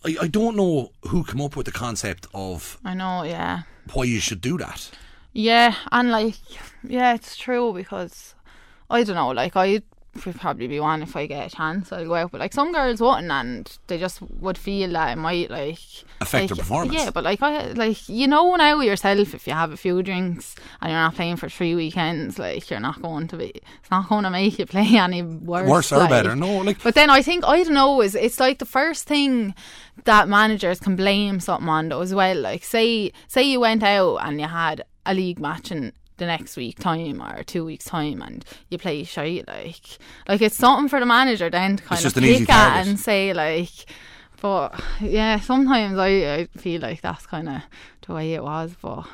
[0.04, 3.62] I, I don't know who came up with the concept of I know, yeah.
[3.94, 4.88] why you should do that.
[5.32, 6.36] Yeah, and like,
[6.84, 8.36] yeah, it's true because
[8.88, 9.82] I don't know, like I
[10.24, 11.92] would probably be one if I get a chance.
[11.92, 15.20] I'll go out, but like some girls wouldn't, and they just would feel that it
[15.20, 15.78] might like
[16.20, 16.94] Affect their performance.
[16.94, 20.56] Yeah, but like I like you know now yourself if you have a few drinks
[20.80, 23.50] and you're not playing for three weekends, like you're not going to be.
[23.54, 25.68] It's not going to make you play any worse.
[25.68, 26.10] Worse or like.
[26.10, 26.34] better?
[26.34, 29.54] No, like But then I think I don't know is it's like the first thing
[30.04, 32.36] that managers can blame something on though as well.
[32.36, 36.56] Like say say you went out and you had a league match in the next
[36.56, 41.00] week time or two weeks time and you play shite like like it's something for
[41.00, 43.70] the manager then to kind just of pick at and say like
[44.40, 47.62] but yeah sometimes I, I feel like that's kind of
[48.06, 49.04] the way it was but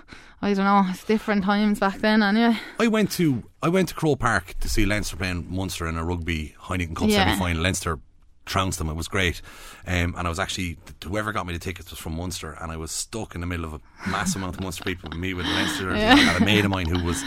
[0.43, 3.95] I don't know it's different times back then anyway I went to I went to
[3.95, 7.25] Croke Park to see Leinster playing Munster in a rugby Heineken Cup Yeah.
[7.27, 7.63] semi final.
[7.63, 7.99] Leinster
[8.47, 8.89] trounced them.
[8.89, 9.41] It was great,
[9.87, 12.77] um, and I was actually whoever got me the tickets was from Munster, and I
[12.77, 15.11] was stuck in the middle of a massive amount of Munster people.
[15.11, 16.17] Me with Leinster Yeah.
[16.35, 17.23] and a mate of mine who was.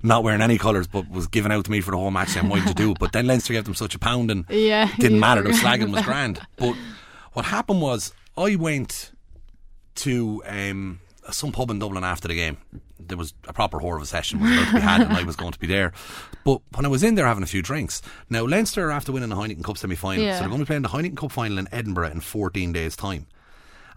[0.00, 2.48] Not wearing any colours, but was given out to me for the whole match saying
[2.48, 2.94] what to do.
[2.94, 5.42] But then Leinster gave them such a pound, and Yeah, it didn't matter.
[5.42, 6.40] The slagging was grand.
[6.56, 6.76] But
[7.32, 9.10] what happened was I went
[9.96, 12.56] to um, some pub in Dublin after the game.
[12.98, 15.22] There was a proper whore of a session was about to be had, and I
[15.22, 15.92] was going to be there.
[16.44, 19.36] But when I was in there having a few drinks, now Leinster after winning the
[19.36, 20.34] Heineken Cup semi final, Yeah.
[20.34, 22.96] so they're going to be playing the Heineken Cup final in Edinburgh in 14 days'
[22.96, 23.26] time.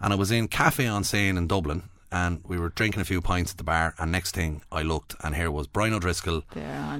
[0.00, 3.20] And I was in Cafe en Seine in Dublin, and we were drinking a few
[3.20, 3.94] pints at the bar.
[3.98, 6.42] And next thing I looked, and here was Brian O'Driscoll,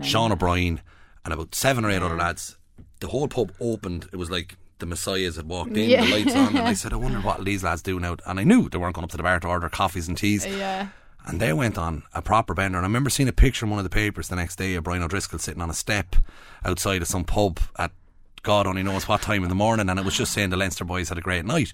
[0.02, 0.80] Sean O'Brien,
[1.24, 2.56] and about seven or eight other lads.
[3.00, 4.08] The whole pub opened.
[4.12, 6.04] It was like the messiahs had walked in, Yeah.
[6.04, 8.16] the lights on, and I said, I wonder what these lads do now.
[8.26, 10.44] And I knew they weren't going up to the bar to order coffees and teas.
[10.44, 10.88] yeah
[11.26, 12.76] And they went on a proper bender.
[12.78, 14.84] And I remember seeing a picture in one of the papers the next day of
[14.84, 16.16] Brian O'Driscoll sitting on a step
[16.64, 17.92] outside of some pub at
[18.42, 19.88] God only knows what time in the morning.
[19.88, 21.72] And it was just saying the Leinster boys had a great night.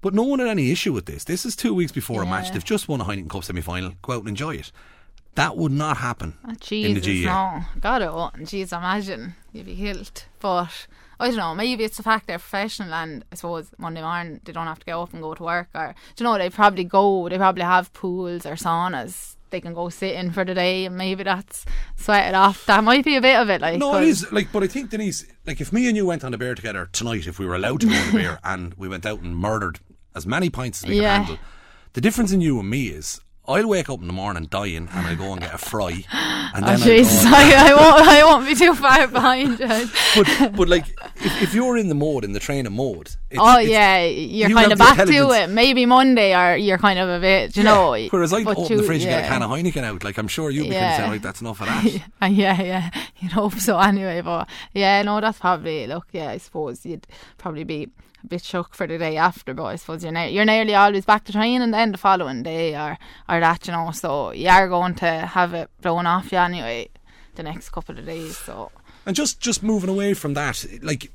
[0.00, 1.24] But no one had any issue with this.
[1.24, 2.50] This is two weeks before a match.
[2.52, 3.92] They've just won a Heineken Cup semi final.
[4.02, 4.70] Go out and enjoy it.
[5.34, 6.54] That would not happen Oh, in
[6.94, 7.26] the Jesus, GA.
[7.26, 7.60] no.
[7.80, 8.48] God, oh, it wouldn't.
[8.48, 10.24] Jeez, imagine you'd be killed.
[10.40, 10.86] But
[11.20, 11.54] I don't know.
[11.54, 14.86] Maybe it's the fact they're professional, and I suppose Monday morning they don't have to
[14.86, 17.28] get up and go to work, or do you know they probably go.
[17.28, 19.34] They probably have pools or saunas.
[19.50, 21.64] They can go sit in for the day, and maybe that's
[21.96, 22.66] sweat it off.
[22.66, 23.62] That might be a bit of it.
[23.62, 26.22] Like, No, it is like, but I think Denise, like, if me and you went
[26.22, 28.74] on a beer together tonight, if we were allowed to go on the beer, and
[28.74, 29.80] we went out and murdered
[30.14, 31.18] as many pints as we Yeah.
[31.20, 31.38] could handle,
[31.94, 35.06] the difference in you and me is I'll wake up in the morning dying and
[35.06, 36.04] I go and get a fry.
[36.12, 38.06] And Oh then I'll go Jesus, I, I won't.
[38.08, 39.58] I won't be too far behind.
[39.58, 39.66] you.
[40.14, 43.58] but, but like, if, if you're in the mode, in the training mode, it's, oh
[43.58, 45.48] it's- yeah, you're you kind of back to it.
[45.50, 47.74] Maybe Monday, or you're kind of a bit, you Yeah.
[47.74, 48.08] know.
[48.10, 49.28] Whereas I open you- the fridge and get a yeah.
[49.28, 50.96] can of Heineken out, like I'm sure you'd be Yeah.
[50.98, 51.84] saying, like, that's enough of that.
[52.30, 54.20] Yeah, yeah, you'd hope so anyway.
[54.20, 56.06] But yeah, no, that's probably look.
[56.12, 57.06] Yeah, I suppose you'd
[57.38, 57.88] probably be
[58.28, 61.24] bit shook for the day after, but I suppose you're ne- you're nearly always back
[61.24, 63.90] to training then the following day or or that, you know.
[63.92, 66.88] So you are going to have it blown off you anyway
[67.34, 68.36] the next couple of days.
[68.36, 68.70] So
[69.06, 71.10] And just just moving away from that, like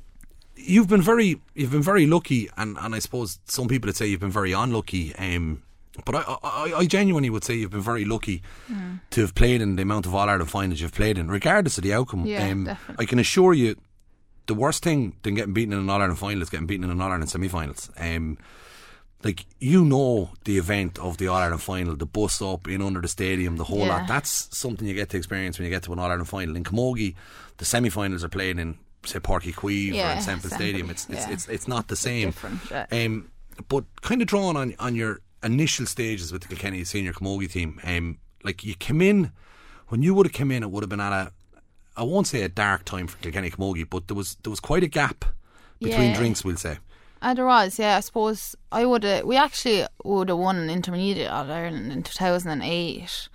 [0.56, 4.06] you've been very you've been very lucky, and, and I suppose some people would say
[4.06, 5.14] you've been very unlucky.
[5.16, 5.62] Um,
[6.04, 8.42] but I, I I genuinely would say you've been very lucky
[9.10, 11.84] to have played in the amount of All Ireland finals you've played in, regardless of
[11.84, 12.26] the outcome.
[12.26, 12.76] Yeah, um.
[12.98, 13.76] I can assure you,
[14.46, 16.90] the worst thing than getting beaten in an All Ireland final is getting beaten in
[16.90, 17.90] an All Ireland semi-finals.
[17.98, 18.38] Um,
[19.22, 23.00] like you know the event of the All Ireland final, the bus up in under
[23.00, 23.88] the stadium, the whole Yeah.
[23.98, 24.08] lot.
[24.08, 26.56] That's something you get to experience when you get to an All Ireland final.
[26.56, 27.14] In Camogie,
[27.56, 30.90] the semi-finals are played in say Páirc Uí Chaoimh or in Semple Stadium.
[30.90, 31.32] It's it's, yeah.
[31.32, 32.34] it's it's not the same.
[32.70, 32.86] yeah.
[32.92, 33.30] Um,
[33.68, 37.80] but kind of drawing on on your initial stages with the Kilkenny senior Camogie team.
[37.84, 39.30] Um, like you came in
[39.88, 41.32] when you would have come in, it would have been at a
[41.96, 44.82] I won't say a dark time for Kilkenny Camogie, but there was there was quite
[44.82, 45.24] a gap
[45.80, 46.16] between Yeah.
[46.16, 46.44] drinks.
[46.44, 46.78] We'll say.
[47.22, 47.96] Uh, there was, yeah.
[47.96, 49.04] I suppose I would.
[49.24, 53.28] We actually would have won an intermediate All Ireland in two thousand and eight.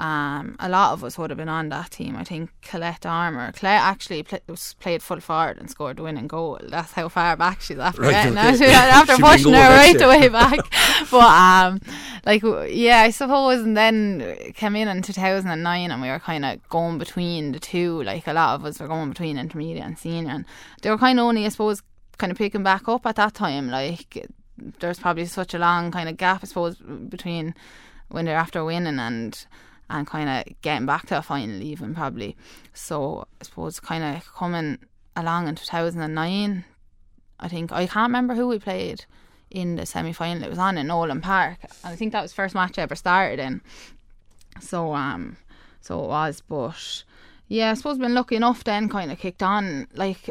[0.00, 2.16] Um, a lot of us would have been on that team.
[2.16, 3.52] I think Collette Dormer.
[3.52, 6.58] Colette actually play, was played full forward and scored the winning goal.
[6.62, 8.38] That's how far back she's after Right, getting.
[8.38, 8.56] okay.
[8.56, 10.58] She- after pushing her right the way back.
[11.10, 11.80] but um,
[12.24, 13.60] like yeah, I suppose.
[13.60, 16.96] And then came in in two thousand and nine, and we were kind of going
[16.96, 18.02] between the two.
[18.02, 20.46] Like a lot of us were going between intermediate and senior, and
[20.80, 21.82] they were kind of only, I suppose,
[22.16, 23.68] kind of picking back up at that time.
[23.68, 24.26] Like
[24.78, 27.54] there's probably such a long kind of gap, I suppose, between
[28.08, 29.44] when they're after winning and
[29.90, 32.36] and kind of getting back to a final even probably.
[32.72, 34.78] So I suppose kind of coming
[35.16, 36.64] along in 2009,
[37.40, 39.04] I think I can't remember who we played
[39.50, 40.44] in the semi final.
[40.44, 42.94] It was on in Nolan Park, and I think that was first match I ever
[42.94, 43.60] started in.
[44.60, 45.36] So um,
[45.80, 47.04] so it was, but
[47.48, 50.30] yeah, I suppose been lucky enough then kind of kicked on like.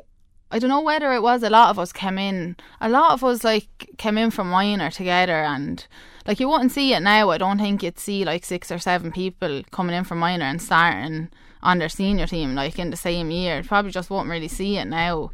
[0.51, 2.55] I don't know whether it was a lot of us came in.
[2.81, 5.85] A lot of us like came in from minor together, and
[6.25, 7.29] like you wouldn't see it now.
[7.29, 10.61] I don't think you'd see like six or seven people coming in from minor and
[10.61, 11.29] starting
[11.61, 13.57] on their senior team like in the same year.
[13.57, 15.29] You probably just won't really see it now.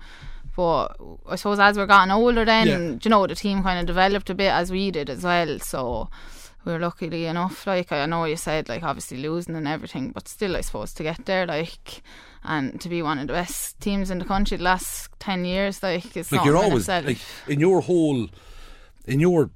[0.55, 0.97] But
[1.29, 2.77] I suppose as we're getting older, then Yeah.
[3.01, 5.59] you know the team kind of developed a bit as we did as well.
[5.59, 6.09] So
[6.65, 7.65] we were luckily enough.
[7.67, 11.03] Like I know you said, like obviously losing and everything, but still, I suppose to
[11.03, 12.01] get there, like,
[12.43, 15.81] and to be one of the best teams in the country the last ten years,
[15.83, 17.05] like, it's like you're always itself.
[17.05, 18.27] like in your whole
[19.05, 19.51] in your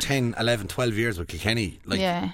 [0.00, 2.30] 10 11 12 years with Kilkenny like yeah,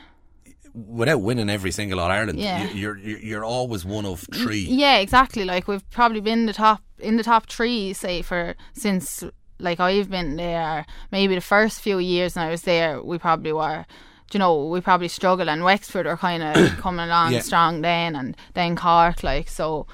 [0.73, 2.71] without winning every single All Ireland Yeah.
[2.73, 5.45] you're you're you're always one of three yeah, exactly.
[5.45, 9.25] Like we've probably been the top in the top three, say for since
[9.61, 10.87] like I've been there.
[11.13, 13.85] Maybe the first few years when I was there, we probably were.
[14.33, 17.41] You know, we probably struggled, and Wexford are kind of coming along Yeah.
[17.41, 19.87] strong then, and then Cork, like so.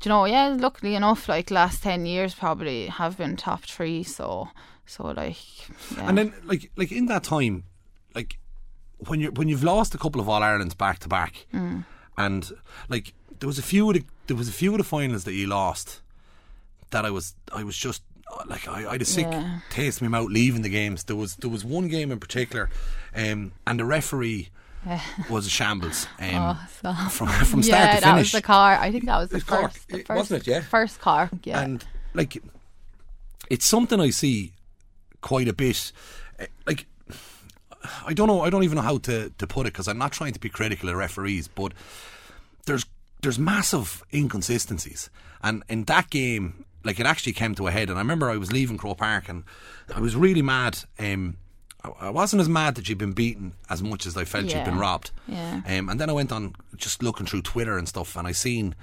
[0.00, 0.26] Do you know?
[0.26, 4.02] Yeah, luckily enough, like last ten years probably have been top three.
[4.02, 4.48] So,
[4.86, 5.38] so like,
[5.96, 6.06] yeah.
[6.08, 7.64] and then like like in that time
[8.14, 8.38] like
[9.08, 11.84] when you when you've lost a couple of All Irelands back to back Mm.
[12.16, 12.50] and
[12.88, 15.34] like there was a few of the there was a few of the finals that
[15.34, 16.00] you lost
[16.90, 18.02] that I was I was just
[18.48, 19.60] like I, I had a sick Yeah.
[19.70, 21.04] taste in my mouth leaving the games.
[21.04, 22.70] There was there was one game in particular,
[23.14, 24.48] um, and the referee
[25.30, 26.06] was a shambles.
[26.20, 28.76] Um, Oh, from from start yeah, to that was the car.
[28.78, 30.60] I think that was the Cork, first, the first, wasn't it, yeah?
[30.60, 31.30] first car.
[31.44, 32.40] Yeah, and like
[33.50, 34.52] it's something I see
[35.20, 35.92] quite a bit.
[36.38, 36.86] Eh, Like
[38.06, 40.12] I don't know, I don't even know how to to put it because I'm not
[40.12, 41.72] trying to be critical of referees, but
[42.66, 42.84] there's
[43.22, 45.10] there's massive inconsistencies,
[45.42, 47.88] and in that game, like it actually came to a head.
[47.90, 49.44] And I remember I was leaving Croke Park, and
[49.94, 50.80] I was really mad.
[50.98, 51.36] Um,
[51.84, 54.78] I- wasn't as mad that you'd been beaten as much as I felt you'd been
[54.78, 55.12] robbed.
[55.28, 55.60] Yeah.
[55.66, 58.74] Um, and then I went on just looking through Twitter and stuff, and I seen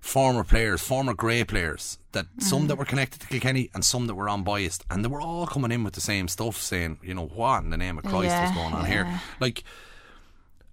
[0.00, 4.16] former players, former grey players, that some that were connected to Kilkenny and some that
[4.16, 7.26] were unbiased, and they were all coming in with the same stuff, saying, you know,
[7.26, 8.90] what in the name of Christ Yeah, is going on yeah.
[8.90, 9.20] here?
[9.40, 9.62] Like,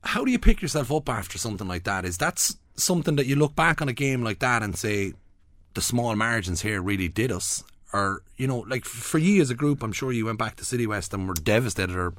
[0.04, 2.06] how do you pick yourself up after something like that?
[2.06, 5.14] Is that something that you look back on a game like that and say,
[5.80, 7.64] the small margins here really did us?
[7.94, 10.66] Or, you know, like for you as a group, I'm sure you went back to
[10.66, 12.14] City West and were devastated, or,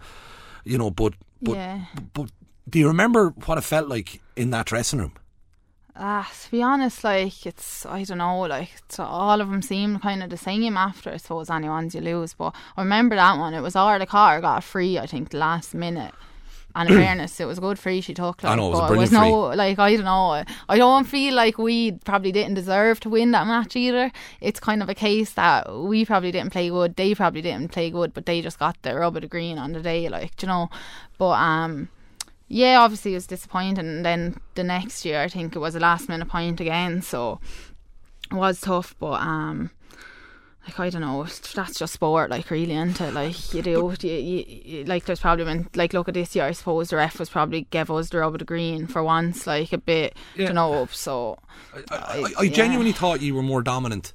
[0.64, 1.84] you know, but, but, Yeah.
[2.14, 2.30] but
[2.68, 5.12] do you remember what it felt like in that dressing room?
[5.94, 10.22] Ah, to be honest, like it's I don't know, like all of them seem kind
[10.22, 11.10] of the same after.
[11.10, 13.52] I suppose any ones you lose, but I remember that one.
[13.54, 14.98] It was our the car got free.
[14.98, 16.14] I think the last minute,
[16.74, 18.02] and in fairness, it was good for you.
[18.02, 18.42] she took.
[18.42, 20.44] Like, I know, it was but was brilliant no like I don't know.
[20.68, 24.12] I don't feel like we probably didn't deserve to win that match either.
[24.40, 26.96] It's kind of a case that we probably didn't play good.
[26.96, 29.72] They probably didn't play good, but they just got the rub of the green on
[29.72, 30.70] the day, like you know.
[31.18, 31.88] But um,
[32.48, 33.78] yeah, obviously it was disappointing.
[33.86, 37.40] And then the next year, I think it was a last minute point again, so
[38.30, 38.94] it was tough.
[38.98, 39.70] But um,
[40.78, 44.44] like I don't know, that's just sport, like really, into like you do, you, you,
[44.64, 46.44] you, like there's probably been like look at this year.
[46.44, 49.46] I suppose the ref was probably gave us the rub of the green for once,
[49.46, 50.48] like a bit, Yeah.
[50.48, 50.86] you know.
[50.92, 51.38] So
[51.74, 52.52] I, I, I- I yeah.
[52.52, 54.12] genuinely thought you were more dominant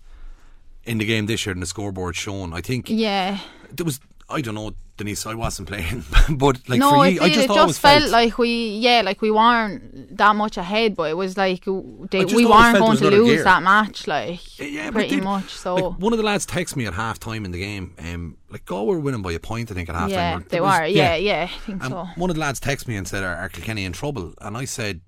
[0.85, 2.53] in the game this year than the scoreboard shown.
[2.53, 3.39] I think yeah,
[3.71, 3.99] there was.
[4.27, 5.25] I don't know, Denise.
[5.27, 8.37] I wasn't playing, but like no, for you, I just it just felt, felt like
[8.39, 12.77] we, yeah, like we weren't that much ahead, but it was like they, we weren't
[12.79, 13.43] going to lose gear.
[13.43, 15.49] that match, like Yeah, pretty much.
[15.49, 17.93] So Like, one of the lads texted me at half time in the game.
[17.99, 20.41] Um, like Galway were winning by a point, I think, at half time.
[20.41, 22.07] yeah, they were, yeah, yeah, I think so.
[22.15, 24.65] one of the lads texted me and said, "Are, are Kilkenny in trouble?" And I
[24.65, 25.01] said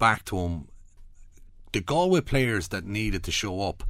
[0.00, 0.66] back to him,
[1.72, 3.82] "The Galway players that needed to show up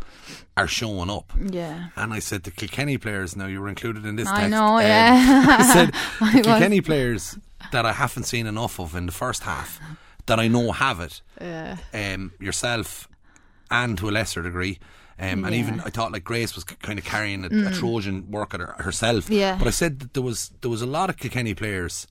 [0.57, 1.89] are showing up." Yeah.
[1.97, 3.37] And I said, "The Kilkenny players.
[3.37, 4.51] Now you were included in this I text.
[4.51, 5.57] know, um, yeah.
[5.61, 6.43] I said I the.
[6.43, 7.39] Kilkenny players
[7.73, 9.79] that I haven't seen enough of in the first half
[10.27, 11.23] that I know have it.
[11.41, 11.77] Yeah.
[11.95, 13.09] Um, yourself,
[13.71, 14.79] and to a lesser degree."
[15.23, 15.83] Um, and even Yeah.
[15.83, 15.87] Mm.
[15.87, 19.29] I thought like Grace was kind of carrying a, a Trojan work at her, herself.
[19.29, 19.57] Yeah.
[19.59, 22.07] But I said that there was there was a lot of Kilkenny players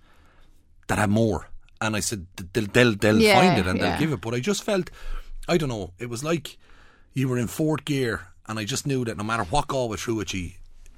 [0.88, 1.48] that had more,
[1.82, 3.90] and I said they'll they'll, they'll Yeah, find it and yeah.
[3.92, 4.22] they'll give it.
[4.22, 4.92] But I just felt,
[5.54, 6.58] I don't know, it was like
[7.14, 10.22] you were in fourth gear, and I just knew that no matter what Galway threw
[10.22, 10.52] at you,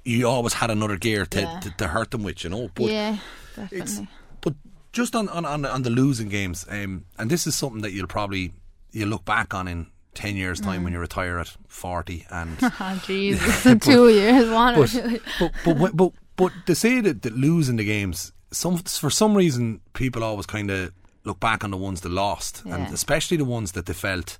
[0.03, 1.59] you always had another gear to, Yeah.
[1.61, 2.69] to, to hurt them with, you know.
[2.75, 3.17] But yeah,
[3.55, 4.07] definitely.
[4.41, 4.53] but
[4.93, 8.07] just on on, on, on the losing games, um, and this is something that you'll
[8.07, 8.53] probably
[8.91, 10.83] you'll look back on in ten years' time Mm.
[10.85, 14.91] when you retire at forty and Oh, Jesus, two years, one but,
[15.39, 19.35] but, but, but, but, but to say that, that losing the games, some for some
[19.37, 20.91] reason, people always kind of
[21.23, 24.37] look back on the ones that lost, and especially the ones that they felt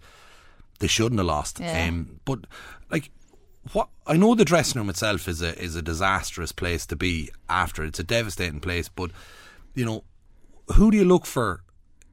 [0.80, 1.60] they shouldn't have lost.
[1.60, 1.88] Yeah.
[1.88, 2.40] Um, but
[2.90, 3.12] like,
[3.74, 7.30] what I know, the dressing room itself is a is a disastrous place to be
[7.48, 7.84] after.
[7.84, 9.12] It's a devastating place, but
[9.76, 10.04] you know,
[10.76, 11.64] who do you look for?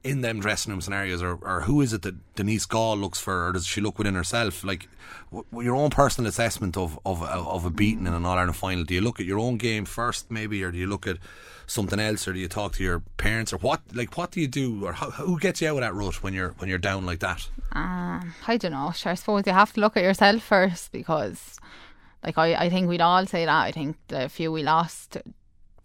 [0.01, 3.47] In them dressing room scenarios, or, or who is it that Denise Gaule looks for,
[3.47, 4.63] or does she look within herself?
[4.63, 4.87] Like
[5.29, 8.85] w- your own personal assessment of of of a beating in an All Ireland final.
[8.85, 11.17] Do you look at your own game first, maybe, or do you look at
[11.69, 13.81] something else, or do you talk to your parents, or what?
[13.93, 16.33] Like, what do you do, or how, who gets you out of that rut when
[16.33, 17.47] you're when you're down like that?
[17.71, 18.91] Um, I don't know.
[18.91, 21.59] Sure, I suppose you have to look at yourself first because,
[22.25, 23.61] like, I, I think we'd all say that.
[23.61, 25.17] I think the few we lost,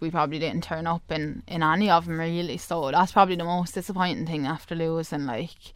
[0.00, 2.56] we probably didn't turn up in, in any of them really.
[2.56, 5.26] So that's probably the most disappointing thing after losing.
[5.26, 5.74] Like,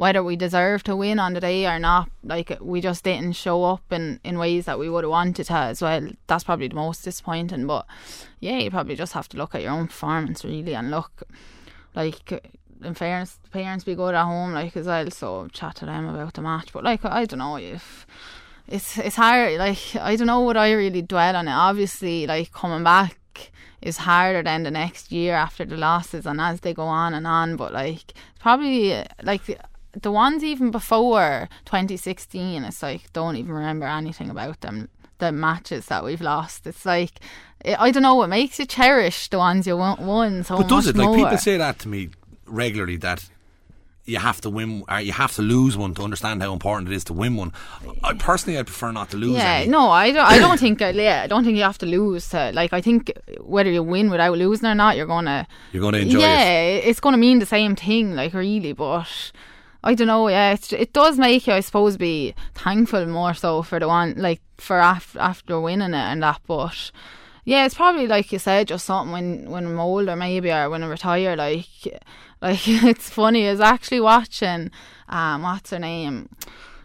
[0.00, 3.64] whether we deserve to win on the day or not, like, we just didn't show
[3.64, 6.08] up in, in ways that we would have wanted to as well.
[6.26, 7.66] That's probably the most disappointing.
[7.66, 7.84] But
[8.40, 11.24] yeah, you probably just have to look at your own performance really and look
[11.94, 12.32] like
[12.82, 16.32] in fairness, parents be good at home like as well, so chat to them about
[16.32, 16.72] the match.
[16.72, 18.06] But like I don't know if
[18.66, 19.58] it's it's hard.
[19.58, 21.52] Like I don't know what I really dwell on it.
[21.52, 23.18] Obviously, like coming back
[23.82, 27.26] is harder than the next year after the losses and as they go on and
[27.26, 27.56] on.
[27.56, 29.42] But like probably like
[29.92, 34.88] the ones even before 2016, it's like don't even remember anything about them.
[35.18, 37.12] The matches that we've lost, it's like
[37.64, 38.22] I I don't know.
[38.22, 40.96] It makes you cherish the ones you won, won so But does it?
[40.96, 41.16] Like more.
[41.16, 42.10] people say that to me
[42.46, 43.28] regularly that
[44.06, 46.94] you have to win or you have to lose one to understand how important it
[46.94, 47.52] is to win one.
[48.02, 49.68] I personally I prefer not to lose Yeah, any.
[49.70, 50.26] no, I don't.
[50.26, 50.80] I don't think.
[50.82, 52.28] uh, Yeah, I don't think you have to lose.
[52.30, 55.46] To, like, I think whether you win without losing or not, you're gonna.
[55.72, 56.84] You're going to enjoy yeah, it.
[56.86, 58.16] it's gonna mean the same thing.
[58.16, 59.06] Like, really, but
[59.82, 60.28] I don't know.
[60.28, 64.42] Yeah, it does make you, I suppose, be thankful more so for the one, like
[64.58, 66.40] for af- after winning it and that.
[66.46, 66.90] But
[67.44, 70.82] yeah, it's probably like you said, just something when when I'm older, maybe, or when
[70.82, 71.34] I retire.
[71.34, 71.66] Like,
[72.42, 73.44] like it's funny.
[73.44, 74.70] Is actually watching.
[75.08, 76.28] Um, what's her name?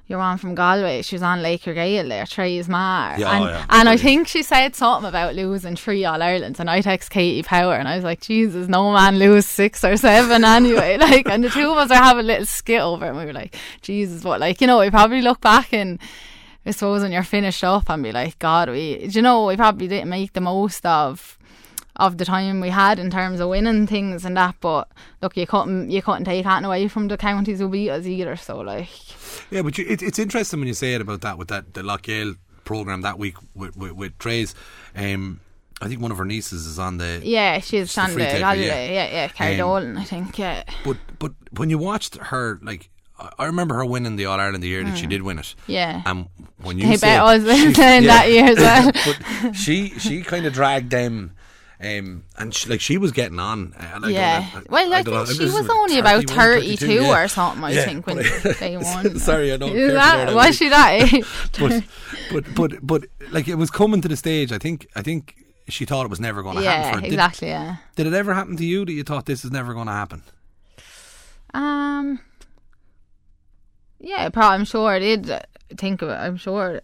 [0.07, 1.01] You're on from Galway.
[1.01, 3.17] She was on Laochra Gael there, Therese Maher.
[3.17, 3.65] Yeah, and oh, yeah.
[3.71, 6.59] and I think she said something about losing three All Irelands.
[6.59, 9.97] And I text Katie Power and I was like, Jesus, no man lose six or
[9.97, 10.97] seven anyway.
[10.99, 13.09] like, and the two of us are having a little skit over it.
[13.09, 15.99] And we were like, Jesus, but like, you know, we probably look back and
[16.67, 19.87] I suppose when you're finished up and be like, God, we, you know, we probably
[19.87, 21.39] didn't make the most of
[21.97, 24.55] of the time we had in terms of winning things and that.
[24.61, 24.89] But
[25.21, 28.35] look, you couldn't you couldn't take that away from the counties who beat us either.
[28.35, 28.89] So like,
[29.51, 31.81] Yeah, but you, it, it's interesting when you say it about that with that the
[31.81, 34.53] Laochra Gael program that week with with, with Trace.
[34.95, 35.39] Um,
[35.81, 37.19] I think one of her nieces is on the.
[37.23, 38.53] yeah, she's the on the yeah.
[38.55, 40.63] yeah, yeah, Carrie Um, Dolan, I think, yeah.
[40.85, 42.89] But but when you watched her, like
[43.19, 45.43] I- I remember her winning the All Ireland the year that she did win it.
[45.43, 45.55] Mm.
[45.67, 46.01] Yeah.
[46.05, 46.27] And
[46.61, 48.91] when you They said bet was she- playing that year as well.
[49.45, 51.33] but she she kind of dragged them
[51.77, 53.73] Um, and she, like she was getting on.
[53.73, 54.49] Uh, like, yeah.
[54.53, 57.23] I, I, well, I, I she was only about 32 yeah.
[57.23, 58.17] or something, I Yeah, think, when
[58.59, 59.19] they won.
[59.19, 59.75] Sorry, I don't.
[59.75, 61.25] Is that, was she that
[61.59, 61.83] but,
[62.31, 64.51] but but but like it was coming to the stage.
[64.53, 65.35] I think I think
[65.67, 66.81] she thought it was never going to happen.
[66.81, 67.01] yeah, her.
[67.01, 67.75] Did- exactly, yeah.
[67.95, 70.23] Did, it ever happen to you that you thought this is never going to happen?
[71.53, 72.19] Um,
[73.99, 75.29] yeah, probably, I'm sure I did
[75.77, 76.13] think of it.
[76.13, 76.81] I'm sure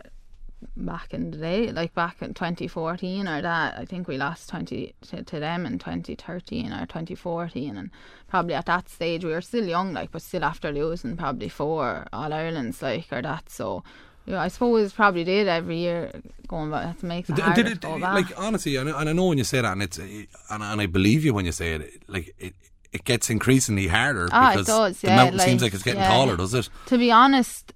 [0.75, 4.93] back in the day, like back in 2014 or that, I think we lost 20
[5.09, 7.89] to, to them in 2013 or 2014, and
[8.27, 12.07] probably at that stage we were still young, like, but still after losing probably four
[12.13, 13.49] All Irelands, like, or that.
[13.49, 13.83] So,
[14.25, 16.11] yeah, I suppose probably did every year
[16.47, 16.97] going back.
[16.97, 18.75] It makes it Did, did it like honestly?
[18.75, 21.33] And, and I know when you say that, and it's and, and I believe you
[21.33, 22.03] when you say it.
[22.07, 22.53] Like it,
[22.91, 25.83] it gets increasingly harder Ah, it because does, the yeah, mountain like, seems like it's
[25.83, 26.09] getting yeah.
[26.09, 26.69] taller, does it?
[26.87, 27.73] to be honest,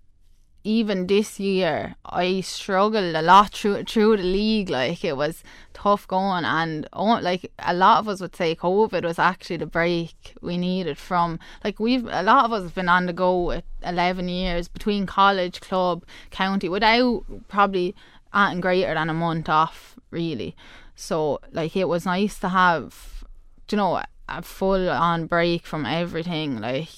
[0.65, 4.69] even this year, I struggled a lot through through the league.
[4.69, 5.43] Like it was
[5.73, 9.67] tough going, and oh, like a lot of us would say, COVID was actually the
[9.67, 11.39] break we needed from.
[11.63, 15.05] Like we've a lot of us have been on the go at eleven years between
[15.05, 17.95] college, club, county, without probably
[18.33, 20.55] anything greater than a month off, really.
[20.95, 23.23] So like it was nice to have,
[23.69, 26.89] you know, a full on break from everything, like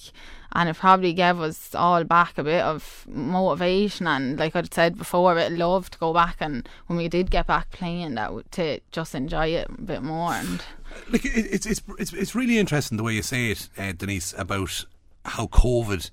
[0.57, 4.97] and it probably gave us all back a bit of motivation and like I'd said
[4.97, 8.79] before, I'd love to go back and when we did get back playing that to
[8.91, 10.61] just enjoy it a bit more and
[11.11, 14.83] Like it's it's it's it's really interesting the way you say it, uh, Denise, about
[15.25, 16.09] how COVID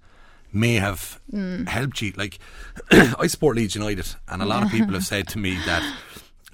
[0.53, 1.67] may have Mm.
[1.67, 2.13] helped you.
[2.17, 2.39] Like
[2.91, 5.83] I support Leeds United, and a lot of people have said to me that.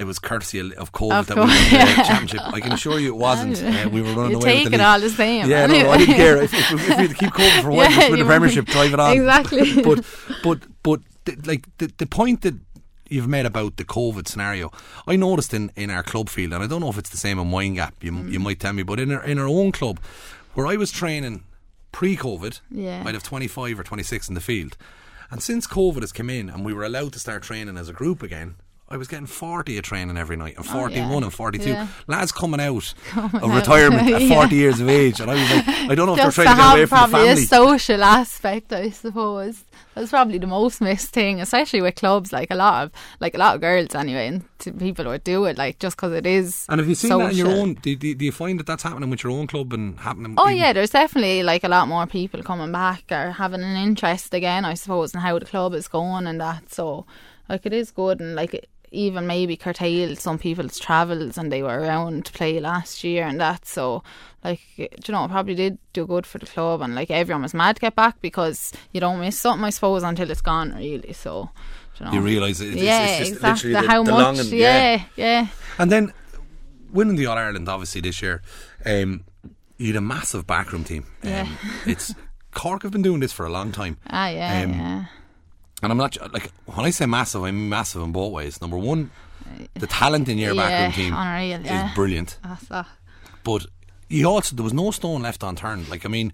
[0.01, 2.03] It was courtesy of COVID Of that we won the yeah.
[2.11, 2.41] championship.
[2.43, 3.63] I can assure you it wasn't.
[3.63, 4.87] Uh, we were running you away take with the it league.
[4.87, 5.49] all the same.
[5.49, 7.75] Yeah, no, I didn't care if, if, if we had to keep COVID for a
[7.75, 9.13] while, Yeah, just win the Premiership, were- drive it on.
[9.13, 9.83] Exactly.
[9.83, 10.05] But
[10.43, 12.55] but but th- like the the point that
[13.11, 14.71] you've made about the COVID scenario,
[15.07, 17.39] I noticed in, in our club field, and I don't know if it's the same
[17.39, 17.93] in Windgap.
[18.01, 18.33] You Mm.
[18.33, 20.01] you might tell me, but in our in our own club,
[20.55, 21.45] where I was training
[21.93, 23.03] pre-COVID, Yeah.
[23.07, 24.77] I'd have twenty five or twenty six in the field,
[25.31, 27.93] and since COVID has come in and we were allowed to start training as a
[27.93, 28.55] group again.
[28.93, 31.23] I was getting 40 a training every night, and 41 Oh, yeah.
[31.25, 31.69] and 42.
[31.71, 31.87] Yeah.
[32.09, 33.55] Lads coming out of out.
[33.55, 34.35] retirement at Yeah.
[34.35, 35.21] 40 years of age.
[35.21, 37.11] And I was like, I don't know if just they're trying to get away from
[37.11, 39.65] the probably a social aspect, I suppose.
[39.95, 42.33] That's probably the most missed thing, especially with clubs.
[42.33, 45.45] Like a lot of, like a lot of girls anyway, and to people would do
[45.45, 46.67] it like just because it is.
[46.69, 47.75] And have you seen that in your own?
[47.75, 50.35] Do, do, do you find that that's happening with your own club and happening?
[50.37, 54.35] Oh yeah, there's definitely like a lot more people coming back or having an interest
[54.35, 56.73] again, I suppose, in how the club is going and that.
[56.73, 57.07] So,
[57.49, 61.63] like, it is good and like it even maybe curtailed some people's travels and they
[61.63, 63.67] were around to play last year and that.
[63.67, 64.03] So,
[64.43, 67.77] like, you know, probably did do good for the club and like everyone was mad
[67.77, 71.13] to get back because you don't miss something, I suppose, until it's gone really.
[71.13, 71.51] So,
[71.99, 72.13] you know.
[72.13, 73.71] You realise it, it's, yeah, it's just exactly.
[73.71, 74.39] literally the, how the much?
[74.41, 75.47] and, yeah, yeah.
[75.79, 76.13] And then
[76.93, 78.43] winning the All Ireland, obviously this year,
[78.85, 79.25] um,
[79.77, 81.05] you had a massive backroom team.
[81.23, 81.49] Um, Yeah.
[81.87, 82.15] it's
[82.53, 83.99] Cork have been doing this for a long time.
[84.09, 85.05] Ah, yeah, Um, yeah.
[85.83, 88.61] And I'm not like when I say massive, I mean massive in both ways.
[88.61, 89.11] Number one,
[89.75, 91.89] the talent in your backroom team unreal, yeah.
[91.89, 92.39] is brilliant.
[93.45, 93.67] But
[94.09, 95.89] you also there was no stone left unturned.
[95.89, 96.33] Like I mean,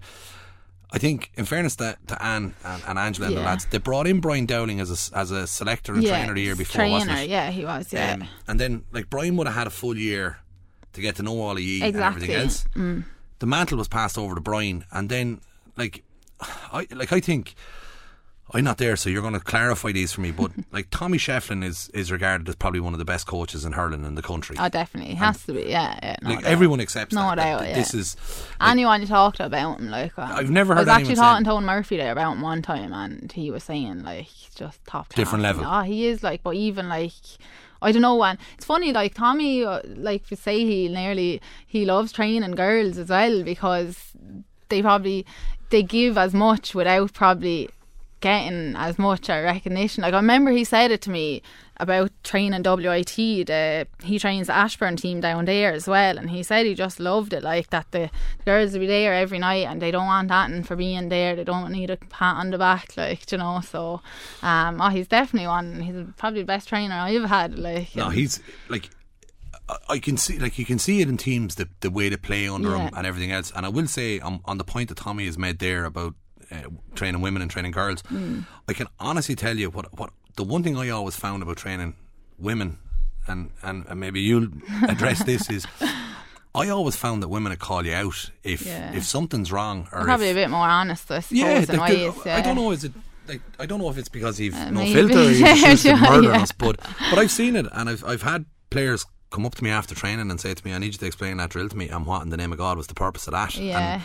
[0.91, 4.07] I think in fairness to, to Anne and, and Angela and the lads, they brought
[4.07, 7.19] in Brian Dowling as a as a selector and trainer the year before, trainer, wasn't
[7.19, 7.29] it?
[7.29, 8.13] yeah, he was, yeah.
[8.13, 10.39] Um, and then like Brian would have had a full year
[10.93, 12.65] to get to know all of you and everything else.
[13.39, 15.39] The mantle was passed over to Brian, and then
[15.77, 16.03] like
[16.41, 17.55] I like I think.
[18.53, 20.31] I'm not there, so you're going to clarify these for me.
[20.31, 23.73] But like Tommy Shefflin is is regarded as probably one of the best coaches in
[23.73, 24.55] hurling in the country.
[24.59, 25.13] Oh, definitely.
[25.13, 25.99] It has to be, yeah.
[26.01, 26.51] yeah no like doubt.
[26.51, 27.35] everyone accepts No that.
[27.35, 27.75] doubt, that yeah.
[27.75, 28.15] This is
[28.59, 30.17] like, Anyone you talked about him, like.
[30.17, 30.87] Um, I've never heard.
[30.87, 33.63] I was actually talking to Owen Murphy there about him one time, and he was
[33.63, 35.17] saying, like, just top class.
[35.17, 35.65] Different level.
[35.65, 37.11] Oh, he is, like, but even, like.
[37.79, 38.91] I don't know, and it's funny.
[38.91, 44.13] Like Tommy, uh, like to say he nearly he loves training girls as well because
[44.69, 45.27] they probably
[45.69, 47.69] they give as much without probably
[48.19, 50.01] getting as much recognition.
[50.01, 51.41] Like I remember he said it to me
[51.79, 53.05] about training WIT.
[53.15, 56.99] The, he trains the Ashbourne team down there as well, and he said he just
[56.99, 57.43] loved it.
[57.43, 58.09] Like that the
[58.45, 61.35] girls will be there every night, and they don't want that and for being there.
[61.35, 63.61] They don't need a pat on the back, like you know.
[63.61, 64.01] So,
[64.41, 65.81] um, oh, he's definitely one.
[65.81, 67.57] He's probably the best trainer I've had.
[67.59, 68.89] Like, No, he's like
[69.89, 72.47] I- can see like you can see it in teams the the way they play
[72.47, 73.51] under him and everything else.
[73.55, 76.15] And I will say on, on the point that Tommy has made there about
[76.51, 78.45] uh, training women and training girls, Mm.
[78.69, 81.95] I can honestly tell you what what the one thing I always found about training
[82.39, 82.77] women,
[83.27, 84.49] and and, and maybe you'll
[84.87, 85.65] address this is.
[86.55, 88.93] I always found that women would call you out if Yeah.
[88.93, 92.13] if something's wrong or probably if, a bit more honest, I suppose, yeah, in ways.
[92.25, 92.37] Yeah.
[92.37, 92.71] I don't know.
[92.71, 92.93] Is it
[93.27, 95.89] like I don't know if it's because you've Uh, no filter, Yeah, just choose to
[95.89, 96.41] sure, murder yeah.
[96.41, 96.79] us, but
[97.11, 100.31] but I've seen it, and I've I've had players come up to me after training
[100.31, 102.23] and say to me, "I need you to explain that drill to me," and what
[102.23, 103.55] in the name of God was the purpose of that?
[103.57, 103.95] Yeah.
[103.95, 104.03] And,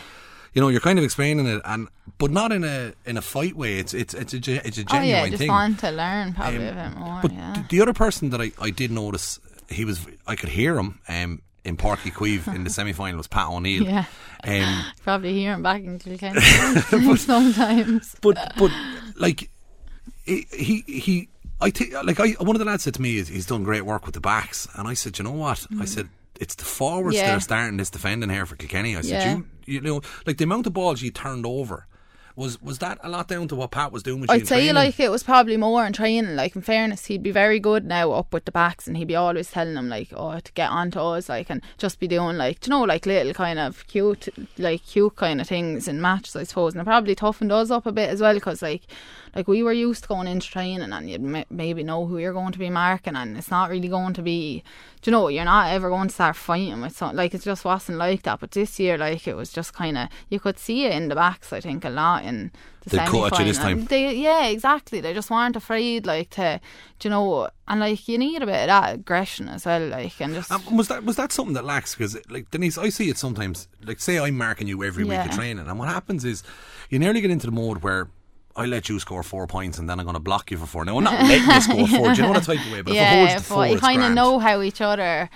[0.53, 1.87] you know, you're kind of explaining it, and
[2.17, 3.79] but not in a in a fight way.
[3.79, 4.37] It's it's it's a
[4.67, 5.49] it's a genuine oh yeah, just thing.
[5.49, 7.19] want to learn probably Um, a bit more.
[7.21, 7.63] But yeah.
[7.69, 9.39] the other person that I, I did notice,
[9.69, 13.17] he was I could hear him um, in Páirc Uí Chaoimh in the semi final
[13.17, 13.83] was Pat O'Neill.
[13.83, 14.05] yeah,
[14.43, 16.39] Um, probably hear him back in Kilkenny
[17.17, 18.15] sometimes.
[18.21, 18.71] but but
[19.17, 19.49] like
[20.25, 20.83] he he.
[20.87, 21.29] he
[21.61, 23.85] I think, like, I one of the lads said to me, is he's done great
[23.85, 25.65] work with the backs, and I said, you know what?
[25.79, 26.09] I said
[26.39, 27.37] it's the forwards that Mm.
[27.37, 28.95] Are starting this defending here for Kilkenny.
[28.97, 29.35] I said, Yeah.
[29.35, 31.87] you, you know, like the amount of balls you turned over
[32.35, 34.31] was was that a lot down to what Pat was doing with?
[34.31, 34.73] I'd say training?
[34.73, 36.35] like it was probably more in training.
[36.35, 39.15] Like in fairness, he'd be very good now up with the backs, and he'd be
[39.15, 42.65] always telling them like, oh, to get onto us, like, and just be doing like,
[42.65, 46.41] you know, like little kind of cute, like cute kind of things in matches, I
[46.43, 48.81] suppose, and it probably toughened us up a bit as well, because like,
[49.35, 52.33] like we were used to going into training, and you'd m- maybe know who you're
[52.33, 54.63] going to be marking, and it's not really going to be,
[55.01, 57.17] do you know, you're not ever going to start fighting with something.
[57.17, 58.39] Like it just wasn't like that.
[58.39, 61.15] But this year, like it was just kind of, you could see it in the
[61.15, 61.51] backs.
[61.51, 63.85] I think a lot in the They cut at you this time.
[63.85, 65.01] They, yeah, exactly.
[65.01, 66.59] They just weren't afraid, like to,
[66.99, 70.19] do you know, and like you need a bit of that aggression as well, like
[70.21, 71.95] and just Um, was that was that something that lacks?
[71.95, 73.67] Because like Denise, I see it sometimes.
[73.83, 76.43] Like say I'm marking you every week of training, and what happens is
[76.89, 78.09] you nearly get into the mode where.
[78.55, 80.85] I let you score four points and then I'm going to block you for four.
[80.85, 82.13] Now, I'm not letting you score four.
[82.13, 82.81] Do you know what type of way?
[82.81, 85.29] But if it yeah, holds to four, you kind of know how each other.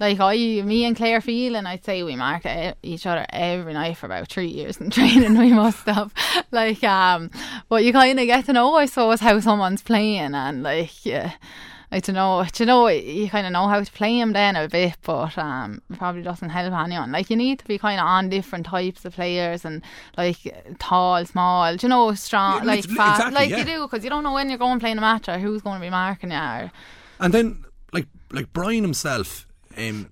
[0.00, 2.44] Like I, me and Claire feel, and I'd say we mark
[2.82, 5.38] each other every night for about three years in training.
[5.38, 6.12] We must have,
[6.50, 7.30] like, um,
[7.68, 11.34] but you kind of get to know, I suppose, how someone's playing, and like, yeah,
[11.92, 14.56] I don't know, do you know, you kind of know how to play him then
[14.56, 17.12] a bit, but um, it probably doesn't help anyone.
[17.12, 19.82] Like, you need to be kind of on different types of players, and
[20.16, 20.38] like
[20.78, 23.58] tall, small, do you know, strong, Yeah, like fast, exactly, like yeah.
[23.58, 25.78] you do, because you don't know when you're going playing a match or who's going
[25.80, 26.36] to be marking you.
[26.38, 26.72] Or,
[27.20, 30.10] And then, like, like Brian himself, um,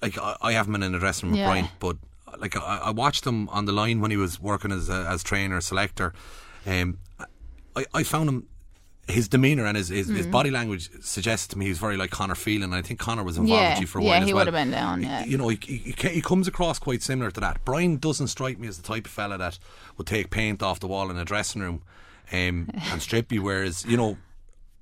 [0.00, 1.48] like I, I haven't been in the dressing room with Yeah.
[1.48, 1.96] Brian, but
[2.38, 5.24] like I, I watched him on the line when he was working as a, as
[5.24, 6.12] trainer selector.
[6.64, 6.98] Um,
[7.74, 8.46] I, I found him.
[9.08, 10.30] His demeanour and his, his, his Mm.
[10.30, 13.24] body language suggested to me he was very like Connor Phelan, and I think Connor
[13.24, 14.40] was involved Yeah, with you for a yeah, while as he well.
[14.44, 15.24] would have been down, yeah.
[15.24, 17.64] You know, he, he, he comes across quite similar to that.
[17.64, 19.58] Brian doesn't strike me as the type of fella that
[19.96, 21.82] would take paint off the wall in a dressing room
[22.32, 24.18] um, and strip you, whereas you know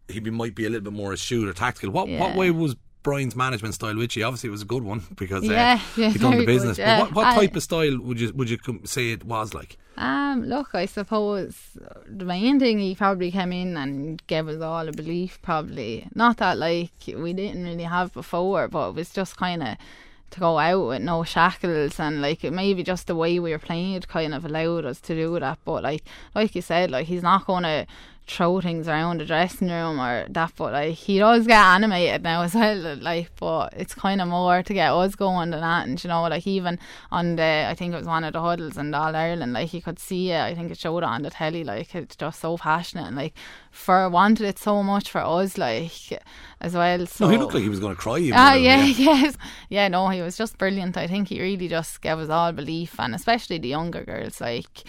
[0.09, 1.91] he be, might be a little bit more astute or tactical.
[1.91, 2.75] What what way was
[3.07, 4.25] Brian's management style with you?
[4.25, 6.53] Obviously, it was a good one because Yeah, uh, yeah, he done the very good,
[6.55, 6.79] business.
[6.79, 7.01] yeah.
[7.01, 9.77] But what, what I- type of style would you would you say it was like?
[9.99, 11.55] Um, look, I suppose
[12.07, 15.39] the main thing he probably came in and gave us all a belief.
[15.41, 16.91] Probably not that like
[17.25, 19.77] we didn't really have before, but it was just kind of
[20.33, 23.59] to go out with no shackles and like it maybe just the way we were
[23.71, 25.59] playing it kind of allowed us to do that.
[25.65, 26.03] But like
[26.35, 27.87] like you said, like he's not going to
[28.27, 30.53] throw things around the dressing room or that.
[30.57, 32.97] But like he does get animated now as well.
[33.07, 35.87] Like, but it's kind of more to get us going than that.
[35.87, 36.79] And you know, like even
[37.13, 39.81] on the I think it was one of the huddles in All Ireland, like you
[39.81, 40.41] could see it.
[40.41, 41.63] I think it showed it on the telly.
[41.65, 43.35] Like it's just so passionate and like
[43.71, 45.93] for wanted it so much for us, like
[46.61, 47.07] as well.
[47.07, 48.31] So No, he looked like he was going to cry.
[48.35, 49.37] Ah, a little yeah, yes.
[49.69, 50.97] Yeah, no, he was just brilliant.
[50.97, 54.41] I think he really just gave us all belief, and especially the younger girls.
[54.41, 54.85] Like,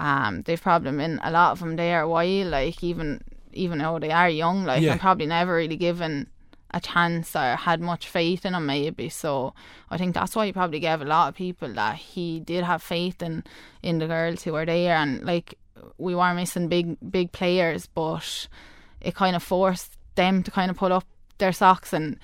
[0.00, 2.46] um, they've probably been a lot of them there a while.
[2.48, 3.20] Like, even
[3.52, 4.92] even though they are young, like, Yeah.
[4.92, 6.28] and probably never really given
[6.72, 9.08] a chance or had much faith in him, maybe.
[9.08, 9.54] So
[9.90, 12.82] I think that's why he probably gave a lot of people that he did have
[12.82, 13.42] faith in
[13.82, 15.58] in the girls who were there, and like
[15.98, 18.48] we were missing big big players, but
[19.00, 21.04] it kind of forced them to kind of put up
[21.38, 22.18] their socks and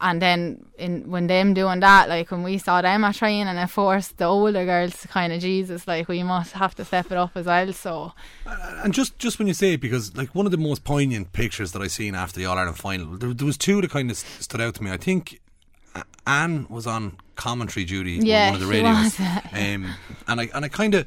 [0.00, 3.58] and then in when them doing that, like when we saw them at training, and
[3.58, 7.06] it forced the older girls to kind of Jesus, like we must have to step
[7.06, 7.72] it up as well.
[7.72, 8.12] So
[8.46, 11.72] And just just when you say it, because like one of the most poignant pictures
[11.72, 14.16] that I seen after the All Ireland final, there, there was two that kind of
[14.16, 14.90] stood out to me.
[14.90, 15.40] I think
[16.26, 19.20] Anne was on commentary duty Yeah, on one of the radios,
[19.52, 19.94] um,
[20.26, 21.06] and I and I kind of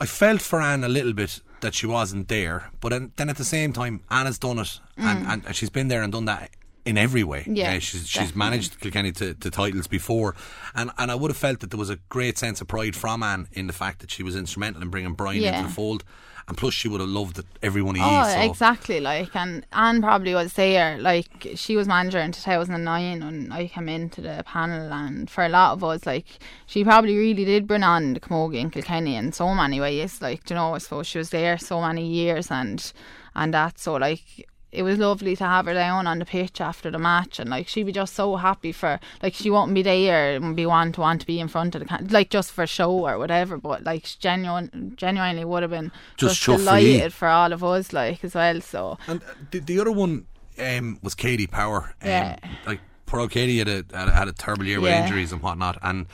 [0.00, 3.36] I felt for Anne a little bit that she wasn't there, but then, then at
[3.36, 6.24] the same time, Anne has done it, and, and, and she's been there and done
[6.24, 6.50] that.
[6.84, 7.44] In every way.
[7.46, 8.38] Yeah, Uh, she's she's definitely.
[8.38, 10.34] managed Kilkenny to, to titles before,
[10.74, 13.22] and and I would have felt that there was a great sense of pride from
[13.22, 15.58] Anne in the fact that she was instrumental in bringing Brian Yeah.
[15.58, 16.02] into the fold,
[16.48, 18.24] and plus she would have loved it, every one of Oh.
[18.24, 18.40] So.
[18.40, 18.98] exactly.
[18.98, 20.98] Like, and Anne probably was there.
[20.98, 25.48] Like, she was manager in 2009 when I came into the panel, and for a
[25.48, 26.26] lot of us, like,
[26.66, 30.20] she probably really did bring on the Camogie and Kilkenny in so many ways.
[30.20, 32.92] Like, you know, I suppose she was there so many years, and
[33.36, 33.78] and that.
[33.78, 37.38] So, like, it was lovely to have her down on the pitch after the match,
[37.38, 40.64] and like she'd be just so happy for like she won't be there and be
[40.66, 43.18] one to want to be in front of the can- like just for show or
[43.18, 47.52] whatever, but like genuine genuinely would have been Just just, chuffed for delighted for all
[47.52, 48.60] of us, like as well.
[48.62, 49.20] So And
[49.50, 50.26] the, the other one
[50.58, 51.94] um, was Katie Power.
[52.02, 52.36] Um, Yeah.
[52.66, 55.42] Like poor old Katie had a had a, had a terrible year with injuries and
[55.42, 56.06] whatnot, and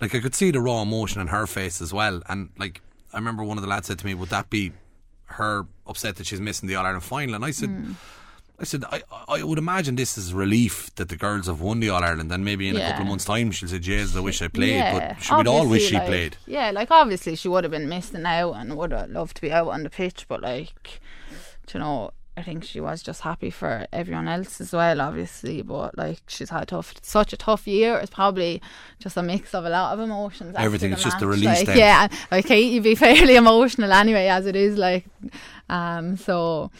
[0.00, 2.22] like I could see the raw emotion in her face as well.
[2.28, 2.80] And like
[3.12, 4.72] I remember one of the lads said to me, "Would that be
[5.32, 7.70] her upset that she's missing the All Ireland final?" And I said.
[7.70, 7.92] Hmm.
[8.58, 11.88] I said, I, I would imagine this is relief that the girls have won the
[11.88, 14.42] All Ireland, and maybe in a couple of months' time she'll say, Jesus, I wish
[14.42, 14.74] I played.
[14.74, 16.36] Yeah, but she would all wish she like- played.
[16.46, 19.50] Yeah, like obviously she would have been missing out and would have loved to be
[19.50, 21.00] out on the pitch, but like,
[21.68, 25.62] do you know, I think she was just happy for everyone else as well, obviously.
[25.62, 27.98] But like, she's had tough, such a tough year.
[27.98, 28.62] It's probably
[28.98, 30.54] just a mix of a lot of emotions.
[30.56, 31.78] Everything, is just a match, release Like, then.
[31.78, 34.76] yeah, like Katie be fairly emotional anyway, as it is.
[34.78, 35.04] Like,
[35.68, 36.70] um, so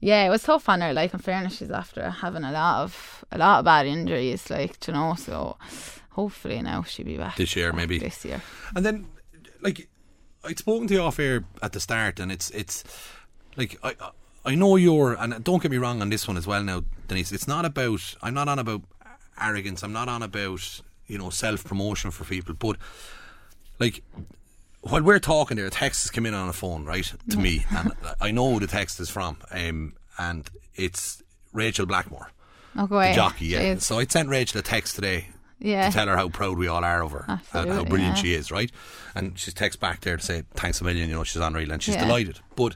[0.00, 0.92] yeah, it was tough on her.
[0.92, 4.48] Like in fairness, she's after having a lot of a lot of bad injuries.
[4.50, 5.56] Like, you know, so
[6.10, 7.98] hopefully now she'll be back This year, maybe.
[7.98, 8.42] this year.
[8.76, 9.06] And then,
[9.60, 9.88] like,
[10.44, 12.84] I'd spoken to you off air at the start, and it's it's
[13.56, 13.94] like I
[14.44, 16.62] I know you're, and don't get me wrong on this one as well.
[16.62, 18.14] Now, Denise, it's not about.
[18.22, 18.82] I'm not on about
[19.40, 19.82] arrogance.
[19.82, 22.76] I'm not on about you know self promotion for people, but
[23.78, 24.02] like.
[24.82, 27.66] While we're talking there, a text has come in on a phone, right, to me,
[27.70, 31.22] and I know who the text is from, um, and it's
[31.52, 32.30] Rachel Blackmore,
[32.78, 33.10] Okay.
[33.10, 33.74] the jockey, yeah.
[33.74, 33.82] Jeez.
[33.82, 35.26] So I sent Rachel a text today
[35.58, 35.90] Yeah.
[35.90, 38.22] to tell her how proud we all are of her, and how brilliant yeah.
[38.22, 38.72] she is, right?
[39.14, 41.82] And she's text back there to say thanks a million, you know, she's unreal, and
[41.82, 42.06] she's Yeah.
[42.06, 42.40] delighted.
[42.56, 42.74] But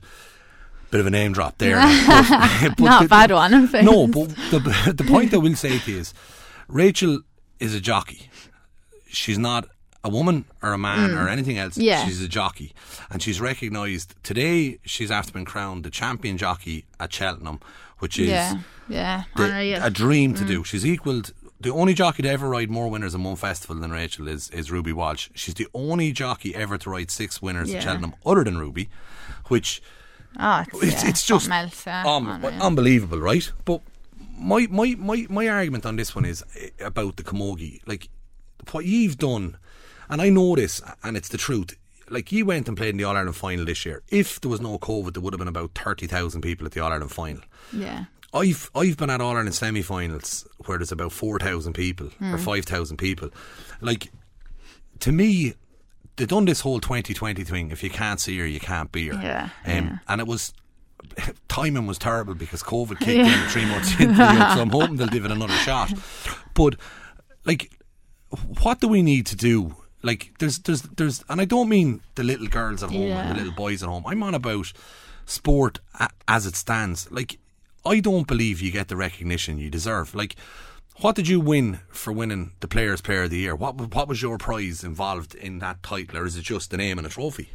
[0.94, 1.74] bit of a name drop there.
[2.06, 3.50] but, but Not the- a bad one.
[3.84, 6.14] No, but the the point I will say to you is,
[6.68, 7.20] Rachel
[7.58, 8.30] is a jockey.
[9.08, 9.66] She's not
[10.04, 11.76] a woman or a man or anything else.
[11.76, 11.82] Mm.
[11.82, 12.04] Yeah.
[12.04, 12.74] She's a jockey,
[13.10, 14.78] and she's recognised today.
[14.84, 17.58] She's after been crowned the champion jockey at Cheltenham,
[17.98, 18.58] which is Yeah.
[18.88, 19.24] Yeah.
[19.36, 20.48] the- a dream to Mm.
[20.48, 20.64] do.
[20.64, 24.28] She's equalled the only jockey to ever ride more winners in one festival than Rachel
[24.28, 25.28] is is Ruby Walsh.
[25.34, 27.78] She's the only jockey ever to ride six winners Yeah.
[27.78, 28.88] at Cheltenham other than Ruby,
[29.48, 29.82] which
[30.38, 32.04] oh, it's, it's yeah, it's just else, yeah.
[32.06, 32.62] um, Unreal.
[32.62, 33.50] unbelievable, right?
[33.64, 33.80] But
[34.38, 37.80] my, my my my argument on this one is eh, about the camogie.
[37.86, 38.08] Like
[38.72, 39.56] what you've done,
[40.08, 41.76] and I know this, and it's the truth.
[42.10, 44.02] Like you went and played in the All Ireland final this year.
[44.08, 46.80] If there was no COVID, there would have been about thirty thousand people at the
[46.80, 47.42] All Ireland final.
[47.72, 48.04] yeah.
[48.34, 52.34] I've I've been at All Ireland semi-finals where there's about four thousand people Hmm.
[52.34, 53.30] or five thousand people.
[53.80, 54.10] Like
[55.00, 55.54] to me,
[56.16, 57.70] they done this whole 2020 thing.
[57.70, 59.14] If you can't see her, you can't be her.
[59.20, 59.98] Yeah, Um, yeah.
[60.08, 60.52] And it was
[61.48, 64.96] timing was terrible because COVID kicked in three months into the year, so I'm hoping
[64.96, 65.92] they'll give it another shot.
[66.54, 66.76] But
[67.44, 67.70] like,
[68.62, 69.76] what do we need to do?
[70.02, 73.34] Like, there's there's there's, and I don't mean the little girls at home and the
[73.42, 74.04] little boys at home.
[74.06, 74.72] I'm on about
[75.26, 77.10] sport a- as it stands.
[77.10, 77.38] Like,
[77.86, 80.14] I don't believe you get the recognition you deserve.
[80.14, 80.36] Like,
[81.00, 83.54] what did you win for winning the Players' Player of the Year?
[83.54, 86.98] What what was your prize involved in that title, or is it just the name
[86.98, 87.50] and a trophy?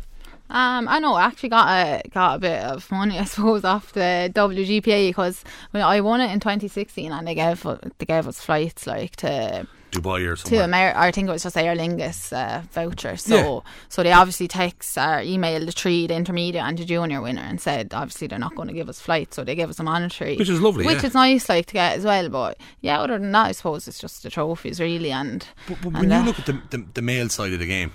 [0.51, 1.13] Um, I know.
[1.13, 5.43] I actually got a got a bit of money, I suppose, off the WGPA because
[5.73, 10.25] I won it in 2016, and they gave they gave us flights like to Dubai
[10.27, 10.65] or to somewhere?
[10.65, 10.99] America.
[10.99, 13.17] I think it was just Aer Lingus uh, voucher.
[13.17, 13.59] So Yeah.
[13.89, 17.59] so they obviously text or emailed the three, the intermediate and the junior winner, and
[17.59, 20.35] said obviously they're not going to give us flights, so they gave us a monetary,
[20.37, 21.07] Which is lovely, which yeah.
[21.07, 22.29] is nice, like to get as well.
[22.29, 25.87] But yeah, other than that, I suppose it's just the trophies really, and But, but
[25.95, 27.91] and when you look at the, the the male side of the game,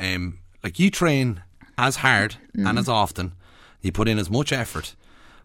[0.00, 1.42] um, like you train
[1.76, 2.68] as hard Mm.
[2.68, 3.34] and as often,
[3.80, 4.96] you put in as much effort,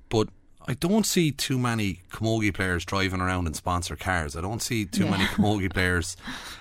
[0.10, 0.28] but
[0.66, 4.36] I don't see too many camogie players driving around in sponsor cars.
[4.38, 5.12] I don't see too Yeah.
[5.12, 6.16] many camogie players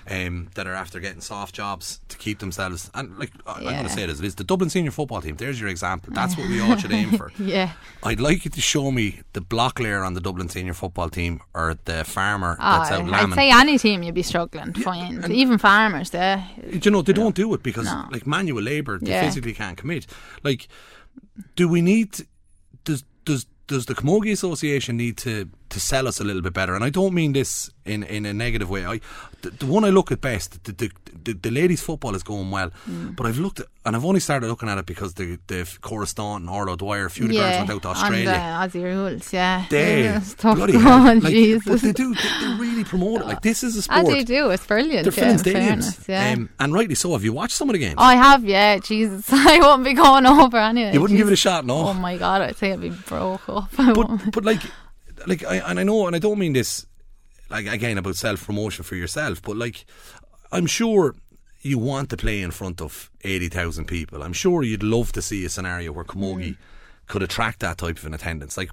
[0.09, 2.91] um, that are after getting soft jobs to keep themselves.
[2.93, 5.21] And like I- I'm going to say it as it is, the Dublin senior football
[5.21, 5.37] team.
[5.37, 6.11] There's your example.
[6.13, 7.31] That's what we all should aim for.
[7.39, 7.71] yeah.
[8.03, 11.39] I'd like you to show me the block layer on the Dublin senior football team
[11.53, 15.31] or the farmer Ah, that's out I'd say any team you'd be struggling to find,
[15.31, 16.09] even farmers.
[16.09, 16.45] There.
[16.69, 18.05] You know they don't do it because No.
[18.11, 19.23] like manual labour they Yeah.
[19.23, 20.05] physically can't commit
[20.43, 20.67] like
[21.55, 22.27] do we need
[23.67, 26.89] does the Camogie Association need to to sell us a little bit better and I
[26.89, 28.99] don't mean this in in a negative way I
[29.41, 30.91] the, the one I look at best the the,
[31.25, 33.15] the, the ladies football is going well Mm.
[33.15, 36.07] but I've looked at and I've only started looking at it because the the Cora
[36.07, 38.79] Staunton and Orla O'Dwyer a few of the girls went out to Australia And the
[38.79, 39.65] Aussie rules, yeah.
[39.69, 41.03] they Yeah, bloody hell.
[41.05, 41.81] Like, but Jesus.
[41.81, 44.49] they do they, they really promote it like this is a sport they do.
[44.51, 45.03] It's brilliant.
[45.05, 46.33] they're yeah, filling in stadiums fairness, yeah.
[46.33, 48.79] um, and rightly so have you watched some of the games I have, yeah.
[48.79, 50.93] Jesus, I won't be going over anyway.
[50.93, 51.89] You wouldn't give it a shot, no.
[51.89, 53.69] Oh my god, I'd say I'd be broke up.
[53.75, 54.61] But but like
[55.27, 56.85] like I and I know and I don't mean this
[57.49, 59.85] like again about self promotion for yourself, but like
[60.51, 61.15] I'm sure
[61.61, 64.23] you want to play in front of eighty thousand people.
[64.23, 66.57] I'm sure you'd love to see a scenario where Camogie
[67.07, 68.57] could attract that type of an attendance.
[68.57, 68.71] Like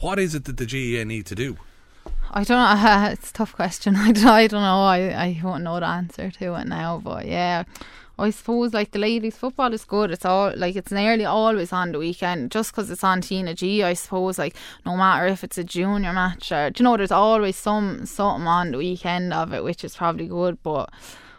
[0.00, 1.56] what is it that the GAA need to do?
[2.30, 2.90] I don't know.
[2.90, 3.96] Uh, it's a tough question.
[3.96, 4.82] I don't, I don't know.
[4.82, 7.00] I, I won't know the answer to it now.
[7.02, 7.64] But yeah,
[8.18, 10.10] I suppose like the ladies' football is good.
[10.10, 13.84] It's all like it's nearly always on the weekend, just because it's on TG4.
[13.84, 14.54] I suppose like
[14.86, 18.70] no matter if it's a junior match or you know, there's always some something on
[18.70, 20.62] the weekend of it, which is probably good.
[20.62, 20.90] But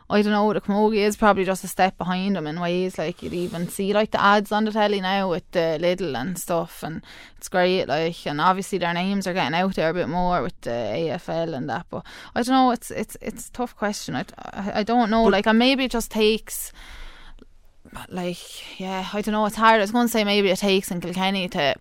[0.08, 3.00] I don't know, the Camogie is probably just a step behind them in ways.
[3.00, 6.38] Like you'd even see like the ads on the telly now with the Lidl and
[6.38, 7.04] stuff, and
[7.38, 7.88] it's great.
[7.88, 11.56] Like, and obviously their names are getting out there a bit more with the AFL
[11.56, 11.88] and that.
[11.90, 12.72] But I don't know.
[12.72, 14.16] It's it's it's a tough question.
[14.16, 15.24] I, I, I don't know.
[15.24, 16.72] But like, and maybe it just takes.
[18.10, 19.46] Like, yeah, I don't know.
[19.46, 19.76] It's hard.
[19.76, 21.76] I was going to say maybe it takes in Kilkenny to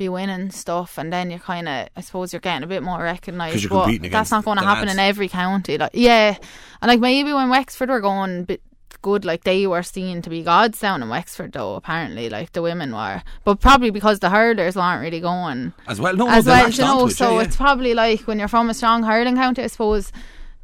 [0.00, 3.00] be winning stuff, and then you're kind of, I suppose, you're getting a bit more
[3.00, 3.68] recognised.
[3.68, 5.78] But that's not going to happen in every county.
[5.78, 6.36] Like, yeah,
[6.80, 8.62] and like maybe when Wexford were going bit
[9.02, 11.74] good, like they were seen to be gods down in Wexford, though.
[11.74, 16.16] Apparently, like the women were, but probably because the hurlers weren't really going as well.
[16.16, 17.06] No, as well, you know.
[17.06, 20.10] it, so yeah, it's probably like when you're from a strong hurling county, I suppose.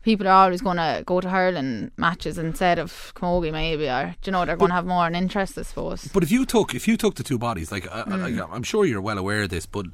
[0.07, 4.29] People are always going to go to hurling matches instead of camogie, maybe, or do
[4.29, 6.07] you know they're going to have more an interest, I suppose.
[6.15, 8.23] But if you took if you took the two bodies, like, Mm.
[8.39, 9.87] like I'm sure you're well aware of this, but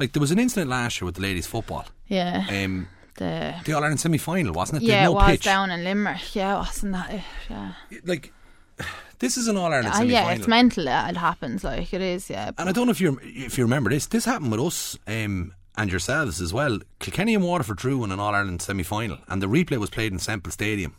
[0.00, 1.84] like there was an incident last year with the ladies' football.
[2.08, 2.88] Yeah, Um,
[3.18, 4.86] the the All Ireland semi final, wasn't it?
[4.86, 5.44] Yeah, had it no was pitch.
[5.44, 6.34] down in Limerick.
[6.34, 7.10] Yeah, wasn't that?
[7.14, 7.22] it?
[7.48, 7.72] Yeah,
[8.04, 8.32] Like
[9.20, 10.88] this is an All Ireland uh, yeah, it's mental.
[10.88, 12.28] It happens like it is.
[12.28, 14.06] Yeah, And I don't know if you if you remember this.
[14.06, 16.78] This happened with us um, and yourselves as well.
[16.98, 20.12] Kilkenny and Waterford drew in an All Ireland semi final, and the replay was played
[20.12, 20.94] in Semple Stadium.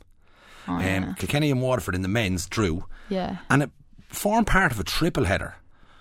[0.67, 1.13] oh, Um, yeah.
[1.17, 3.37] Kilkenny and Waterford in the men's drew, yeah.
[3.49, 3.71] and it
[4.09, 5.55] formed part of a triple header.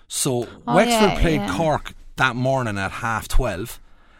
[0.07, 1.57] So Oh, Wexford yeah, played yeah.
[1.57, 3.79] Cork that morning at half twelve,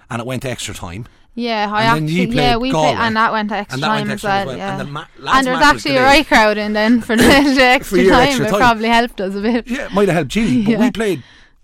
[0.09, 1.05] and it went extra time.
[1.35, 2.89] Yeah, I And actually yeah we Galway.
[2.93, 4.57] played and that went extra And that time as extra as well.
[4.57, 7.01] Yeah, And the ma- and there was match was actually a right crowd in then
[7.01, 8.27] for the, extra your time.
[8.27, 9.67] extra It probably helped us a bit.
[9.67, 11.23] Yeah, it might have helped G, but we played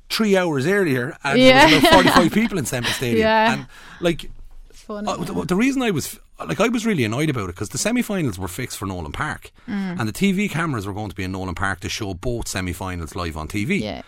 [0.10, 1.66] three hours earlier, and Yeah.
[1.68, 3.20] there was about forty-five people in Semple Stadium.
[3.22, 3.54] Yeah.
[3.54, 3.68] And
[4.02, 4.30] like
[4.74, 5.08] funny.
[5.08, 7.78] Uh, the, the reason I was like I was really annoyed about it because the
[7.78, 10.00] semi-finals were fixed for Nolan Park, Mm.
[10.00, 13.16] and the TV cameras were going to be in Nolan Park to show both semi-finals
[13.16, 13.82] live on TV.
[13.82, 14.02] yeah,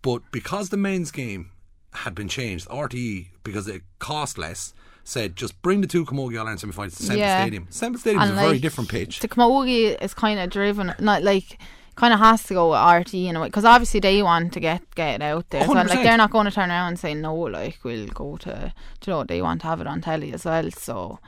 [0.00, 1.50] But because the men's game
[1.92, 4.72] had been changed, RTE because it cost less
[5.04, 7.42] said just bring the two Camogie All Ireland semi-finals to Semple Yeah.
[7.42, 7.66] Stadium.
[7.70, 9.18] Semple Stadium is a very different pitch.
[9.18, 11.58] the camogie is kind of driven, not like
[11.94, 14.60] kind of has to go with RT in a way because obviously they want to
[14.60, 15.64] get get it out there.
[15.66, 17.34] So, like they're not going to turn around and say no.
[17.34, 20.44] Like we'll go to, do you know, they want to have it on telly as
[20.44, 20.70] well.
[20.70, 21.18] So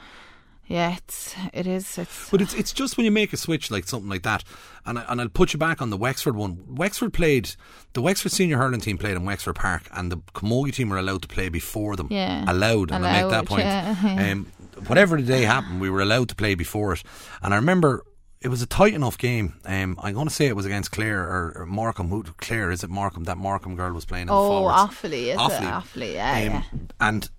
[0.66, 1.98] yeah, it's it is.
[1.98, 4.44] It's But it's it's just when you make a switch like something like that,
[4.86, 6.64] and I, and I'll put you back on the Wexford one.
[6.74, 7.50] Wexford played
[7.92, 11.22] the Wexford senior hurling team played in Wexford Park, and the Camogie team were allowed
[11.22, 12.08] to play before them.
[12.10, 12.50] Yeah.
[12.50, 13.64] allowed, and I make that point.
[13.64, 14.30] yeah.
[14.32, 14.46] Um,
[14.86, 17.02] whatever the day happened, we were allowed to play before it,
[17.42, 18.02] and I remember.
[18.44, 19.54] It was a tight enough game.
[19.64, 22.08] Um, I'm going to say it was against Clare or, or Markham.
[22.10, 22.90] Who Clare is it?
[22.90, 23.24] Markham.
[23.24, 24.28] That Markham girl was playing.
[24.28, 25.62] Oh, awfully is Offaly.
[25.62, 25.72] it?
[25.72, 26.56] Awfully, yeah, yeah.
[26.72, 27.30] Um, And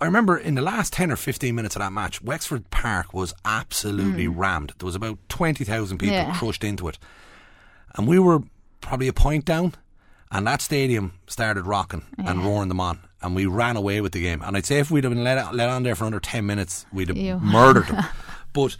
[0.00, 3.32] I remember in the last 10 or 15 minutes of that match, Wexford Park was
[3.44, 4.72] absolutely rammed.
[4.78, 6.14] There was about 20,000 people.
[6.16, 6.36] Yeah.
[6.36, 6.98] crushed into it.
[7.94, 8.40] And we were
[8.80, 9.74] probably a point down,
[10.32, 12.98] and that stadium started rocking and roaring them on.
[13.22, 14.42] And we ran away with the game.
[14.42, 16.86] And I'd say if we'd have been let, let on there for under 10 minutes,
[16.92, 17.38] we'd have Ew.
[17.38, 18.04] murdered them.
[18.52, 18.76] but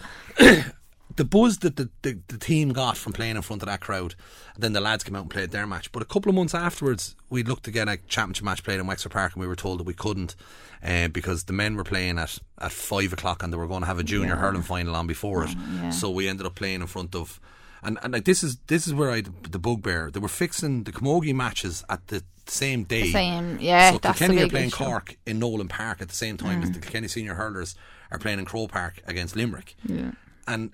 [1.20, 4.14] the buzz that the, the, the team got from playing in front of that crowd,
[4.54, 5.92] and then the lads came out and played their match.
[5.92, 8.86] But a couple of months afterwards, we looked to get a championship match played in
[8.86, 10.34] Wexford Park, and we were told that we couldn't
[10.82, 13.86] uh, because the men were playing at, at five o'clock and they were going to
[13.86, 15.50] have a junior hurling final on before it.
[15.50, 15.90] yeah.
[15.90, 17.38] So we ended up playing in front of.
[17.82, 20.10] And, and like this is this is where I the bugbear.
[20.10, 23.10] They were fixing the Camogie matches at the same day.
[23.10, 23.92] Same, yeah.
[23.92, 24.84] So that's the Kilkenny are playing issue.
[24.84, 24.86] Mm.
[24.86, 27.74] Cork in Nolan Park at the same time as the Kilkenny senior hurlers
[28.10, 29.76] are playing in Croke Park against Limerick.
[29.84, 30.12] Yeah.
[30.46, 30.72] And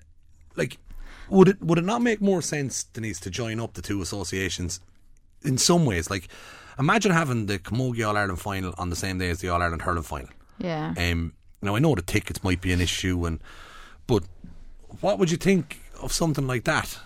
[0.57, 0.77] like,
[1.29, 4.79] would it would it not make more sense, Denise, to join up the two associations
[5.43, 6.09] in some ways?
[6.09, 6.27] Like,
[6.79, 9.83] imagine having the Camogie All Ireland final on the same day as the All Ireland
[9.83, 10.29] hurling final.
[10.57, 10.93] Yeah.
[10.97, 13.39] Um, now I know the tickets might be an issue, and
[14.07, 14.23] but
[15.01, 16.99] what would you think of something like that?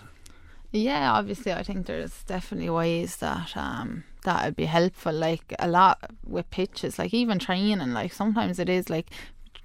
[0.72, 5.12] Yeah, obviously, I think there's definitely ways that um that would be helpful.
[5.12, 7.92] Like a lot with pitches, like even training.
[7.92, 9.10] Like sometimes it is like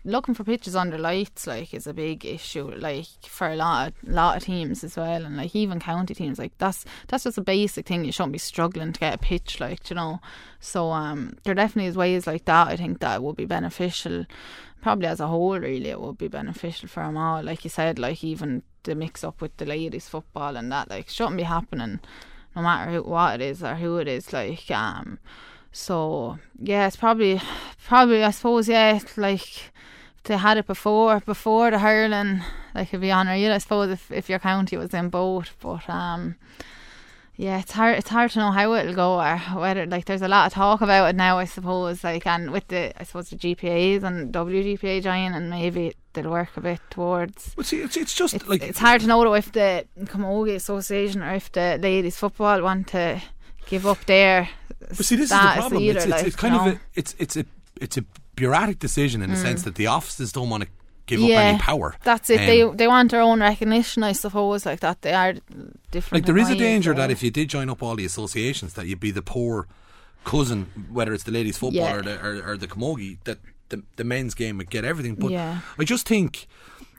[0.08, 1.46] looking for pitches under lights.
[1.46, 2.72] Like is a big issue.
[2.72, 6.40] Like for a lot, of, lot of teams as well, and like even county teams.
[6.40, 8.06] Like that's that's just a basic thing.
[8.06, 9.60] You shouldn't be struggling to get a pitch.
[9.60, 10.20] Like you know,
[10.60, 12.70] so um there definitely is ways like that.
[12.70, 14.26] I think that would be beneficial.
[14.82, 17.44] Probably as a whole, really, it would be beneficial for them all.
[17.44, 21.10] Like you said, like even the mix up with the ladies football and that like
[21.10, 22.00] shouldn't be happening
[22.56, 25.20] no matter who, what it is or who it is like um
[25.72, 27.42] so yeah it's probably
[27.88, 29.72] probably I suppose yeah like
[30.28, 32.42] they had it before before the hurling
[32.76, 36.36] like it'd be unreal I suppose if, if your county was in both but um
[37.40, 38.00] yeah, it's hard.
[38.00, 40.82] It's hard to know how it'll go, or whether like there's a lot of talk
[40.82, 41.38] about it now.
[41.38, 45.94] I suppose, like, and with the I suppose the GPAs and WGPA joining, and maybe
[46.14, 47.54] they'll work a bit towards.
[47.54, 50.56] But see, it's, it's just It's, like it's hard to know though if the Camogie
[50.56, 53.22] Association or if the ladies football want to
[53.68, 54.50] give up their
[54.80, 55.84] But see, this is the problem.
[55.84, 56.00] either.
[56.00, 57.46] it's, it's, like, it's kind you of a, it's it's a
[57.80, 58.06] it's a
[58.38, 60.70] bureaucratic decision in the sense that the offices don't want to
[61.08, 61.96] give up any power.
[62.04, 62.40] That's it.
[62.40, 64.66] Um, they they want their own recognition, I suppose.
[64.66, 65.34] Like that, they are
[65.92, 66.14] different.
[66.14, 68.86] like there is a danger that if you did join up all the associations, that
[68.88, 69.68] you'd be the poor
[70.24, 71.96] cousin, whether it's the ladies football Yeah.
[71.96, 75.16] or the or, or the camogie, that the the men's game would get everything.
[75.16, 75.60] But Yeah.
[75.80, 76.48] I just think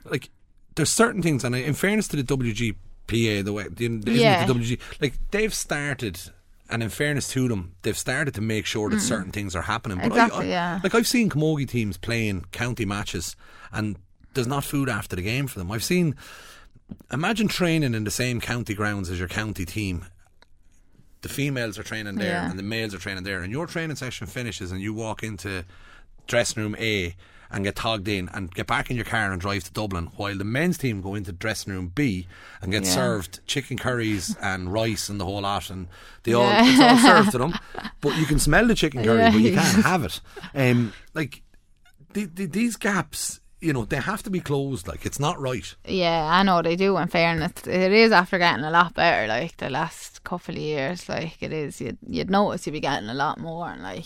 [0.05, 0.29] like
[0.75, 4.45] there's certain things, and in fairness to the WGPA, the way the, isn't it Yeah.
[4.45, 6.19] the WG, like they've started.
[6.71, 9.97] And in fairness to them, they've started to make sure that certain things are happening.
[9.97, 10.25] But I- Mm.
[10.25, 10.79] Exactly, I, yeah.
[10.83, 13.35] Like I've seen camogie teams playing county matches,
[13.71, 13.97] and
[14.35, 15.71] there's not food after the game for them.
[15.71, 16.15] I've seen
[17.11, 20.05] imagine training in the same county grounds as your county team.
[21.21, 22.49] The females are training there Yeah.
[22.49, 25.65] and the males are training there, and your training session finishes, and you walk into
[26.27, 27.15] dressing room A
[27.51, 30.37] and get togged in and get back in your car and drive to Dublin, while
[30.37, 32.27] the men's team go into dressing room B
[32.61, 32.91] and get Yeah.
[32.93, 35.87] served chicken curries and rice and the whole lot, and
[36.23, 36.63] they all Yeah.
[36.65, 37.53] it's all served to them,
[38.01, 39.31] but you can smell the chicken curry, Yeah.
[39.31, 40.21] but you can't have it.
[40.53, 41.41] Um, like
[42.13, 44.87] the, the, these gaps, you know, they have to be closed.
[44.87, 45.75] Like it's not right.
[45.85, 46.97] Yeah, I know they do.
[46.97, 49.27] In fairness, it is after getting a lot better.
[49.27, 51.81] Like the last couple of years, like it is.
[51.81, 54.05] You'd you'd notice you'd be getting a lot more, and like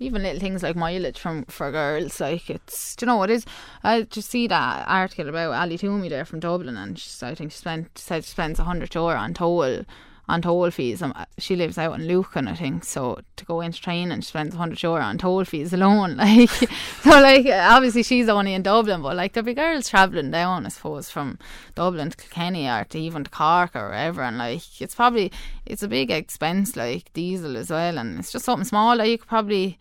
[0.00, 2.20] even little things like mileage from for girls.
[2.20, 3.46] Like it's, do you know, what it is.
[3.84, 7.52] I just see that article about Ali Toomey there from Dublin, and she, I think
[7.52, 9.84] she spent said she spends a hundred euro on toll
[10.28, 11.00] on toll fees.
[11.00, 12.84] Um, she lives out in Lucan, I think.
[12.84, 16.18] So to go into training, she spends 100 euro on toll fees alone.
[16.28, 20.66] Like, so like obviously she's only in Dublin, but like there'll be girls travelling down,
[20.66, 21.38] I suppose, from
[21.74, 24.22] Dublin to Kilkenny or to even to Cork or wherever.
[24.22, 25.32] And like it's probably
[25.64, 29.18] it's a big expense, like diesel as well, and it's just something small that you
[29.18, 29.78] could probably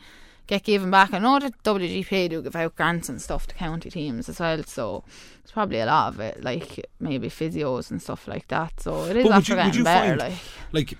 [0.47, 1.13] get given back.
[1.13, 4.63] I know that WGPA do give out grants and stuff to county teams as well,
[4.63, 5.03] so
[5.43, 8.79] it's probably a lot of it, like maybe physios and stuff like that.
[8.79, 10.39] So it is But would after you- getting you better, find- like.
[10.71, 10.97] like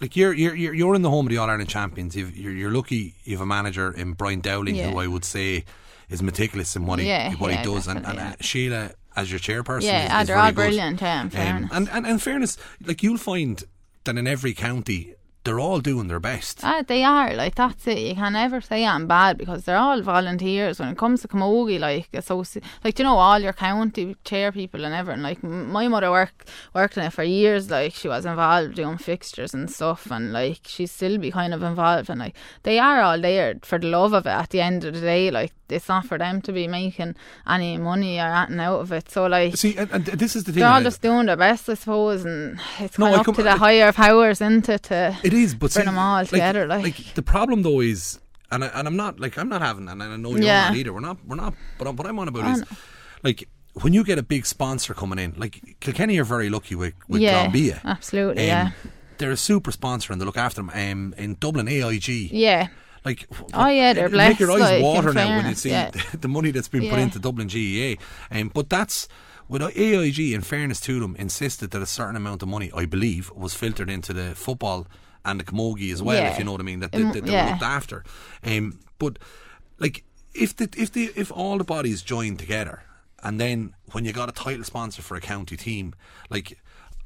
[0.00, 2.14] like you're you're you're you're in the home of the All Ireland champions.
[2.14, 3.14] You've, you're you're lucky.
[3.24, 4.90] You've a manager in Brian Dowling, Yeah.
[4.90, 5.64] who I would say
[6.10, 8.32] is meticulous in what he Yeah, what yeah, he does, and, and uh.
[8.40, 9.84] Sheila as your chairperson.
[9.84, 10.54] Yeah, is, is they're all good.
[10.56, 13.64] brilliant, yeah, in Um, and, and and fairness, like you'll find
[14.04, 15.14] that in every county
[15.46, 16.60] they're all doing their best.
[16.62, 17.98] Ah, they are like that's it.
[17.98, 20.80] You can never say I'm bad because they're all volunteers.
[20.80, 24.84] When it comes to camogie, like associ- like you know all your county chair people
[24.84, 25.22] and everything.
[25.22, 27.70] Like my mother worked worked in it for years.
[27.70, 31.62] Like she was involved doing fixtures and stuff, and like she's still be kind of
[31.62, 32.10] involved.
[32.10, 34.30] And like they are all there for the love of it.
[34.30, 37.14] At the end of the day, like it's not for them to be making
[37.46, 39.10] any money or anything out of it.
[39.10, 39.56] So like.
[39.56, 40.60] See, and, and this is the thing.
[40.60, 43.42] they're all just doing their best, I suppose, and it's No, kind of up to
[43.42, 46.66] the like- higher powers into to It is, but bring see, them all together.
[46.66, 48.18] Like, the problem though is,
[48.50, 50.68] and I, and I'm not like I'm not having, and I know you're Yeah.
[50.68, 50.92] not either.
[50.92, 51.54] We're not, we're not.
[51.78, 52.64] But what I'm on about is,
[53.22, 53.48] like
[53.82, 57.20] when you get a big sponsor coming in, like Kilkenny are very lucky with with
[57.20, 57.50] yeah,
[57.84, 58.70] absolutely, Um, yeah,
[59.18, 60.70] They're a super sponsor and they look after them.
[60.72, 62.30] Um, in Dublin, AIG.
[62.32, 62.68] yeah.
[63.06, 65.92] Like, Oh, yeah, they're it'll Make your eyes like, water now when you see yeah.
[66.20, 68.02] the money that's been put into Dublin GAA.
[68.36, 69.06] Um, but that's
[69.48, 70.18] with AIG.
[70.18, 73.88] In fairness to them, insisted that a certain amount of money, I believe, was filtered
[73.88, 74.88] into the football
[75.24, 76.20] and the camogie as well.
[76.20, 76.32] Yeah.
[76.32, 77.44] If you know what I mean, that they, that they yeah.
[77.44, 78.02] were looked after.
[78.42, 79.20] Um, but
[79.78, 80.02] like,
[80.34, 82.82] if the if the if all the bodies joined together,
[83.22, 85.94] and then when you got a title sponsor for a county team,
[86.28, 86.58] like,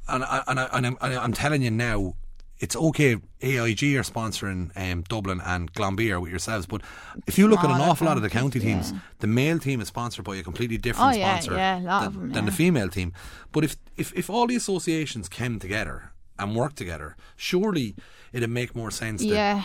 [0.08, 2.14] and I, and, I, and I'm, and I'm telling you now,
[2.60, 3.16] it's okay.
[3.40, 6.82] AIG are sponsoring um, Dublin and Glanbia with yourselves, but
[7.26, 8.98] if you look at an awful lot of the county teams, yeah.
[9.20, 12.32] the male team is sponsored by a completely different Oh, yeah, sponsor yeah, than, them,
[12.32, 13.14] than the female team.
[13.50, 17.96] But if, if if all the associations came together and worked together, surely
[18.32, 19.22] it'd make more sense.
[19.22, 19.62] To, yeah.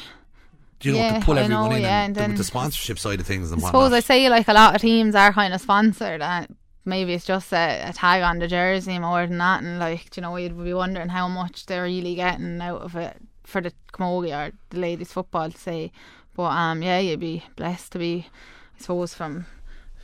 [0.82, 2.98] you know, yeah, to pull everyone know, in yeah, and, and do- with the sponsorship
[2.98, 3.98] side of things and I suppose whatnot.
[3.98, 6.56] I say like a lot of teams are kind of sponsored, and
[6.86, 10.22] maybe it's just a, a tag on the jersey more than that, and like you
[10.22, 14.34] know you'd be wondering how much they're really getting out of it for the camogie
[14.34, 15.92] or the ladies football, say.
[16.36, 18.28] But um, yeah, you'd be blessed to be,
[18.78, 19.46] I suppose, from.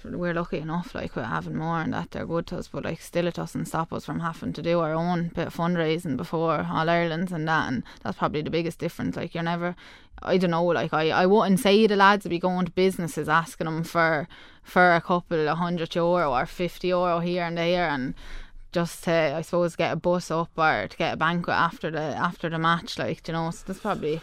[0.04, 2.68] We're lucky enough, like we're having more, and that they're good to us.
[2.68, 5.56] But like, still, it doesn't stop us from having to do our own bit of
[5.56, 9.16] fundraising before All Ireland's and that, and that's probably the biggest difference.
[9.16, 9.76] Like, you're never,
[10.22, 13.30] I don't know, like I, I wouldn't say the lads would be going to businesses
[13.30, 14.28] asking them for
[14.64, 18.14] for a couple of hundred euro or fifty euro here and there, and
[18.72, 22.00] just to I suppose get a bus up or to get a banquet after the
[22.00, 22.98] after the match.
[22.98, 24.22] Like, you know, so that's probably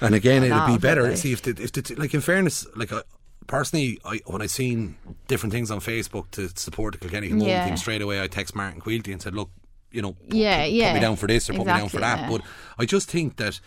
[0.00, 1.02] And again, it'd be it, better.
[1.08, 3.02] like- See if the, if the, like in fairness, like I,
[3.48, 4.96] personally, I when I seen
[5.26, 7.66] different things on Facebook to support the Kilkenny Camogie Yeah.
[7.66, 9.50] team straight away, I text Martin Quilty and said, "Look,
[9.90, 10.90] you know, put, Yeah, put, yeah.
[10.92, 12.28] put me down for this or put me down for that." yeah.
[12.30, 12.42] But
[12.78, 13.58] I just think that.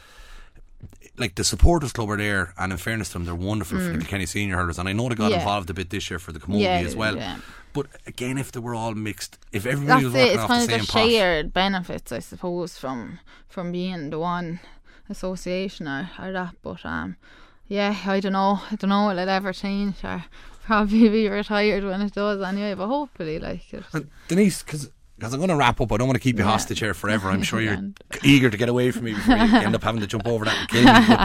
[1.17, 3.99] like the supporters club are there, and in fairness to them, they're wonderful for the
[3.99, 5.35] Kilkenny senior hurlers, and I know they got Mm.
[5.39, 7.15] Involved a bit this year for the community as well.
[7.73, 10.17] But again, if they were all mixed, if everybody That's was it.
[10.17, 13.19] working It's off kind the of the same pot, shared benefits, I suppose, from
[13.49, 14.61] from being the one
[15.09, 16.55] association or, or that.
[16.63, 17.17] But um,
[17.71, 18.59] yeah, I don't know.
[18.69, 20.25] I don't know will it ever change or
[20.65, 22.73] probably be retired when it does anyway.
[22.73, 24.91] But hopefully, like it's, And Denise, because
[25.21, 26.51] I'm going to wrap up, I don't want to keep you Yeah.
[26.51, 27.29] hostage here forever.
[27.29, 27.81] I'm sure you're
[28.23, 30.57] eager to get away from me before you end up having to jump over that
[30.57, 31.15] and kill me.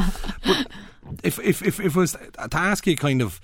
[0.45, 0.73] But,
[1.11, 3.41] but if, if, if, if it was to ask you kind of,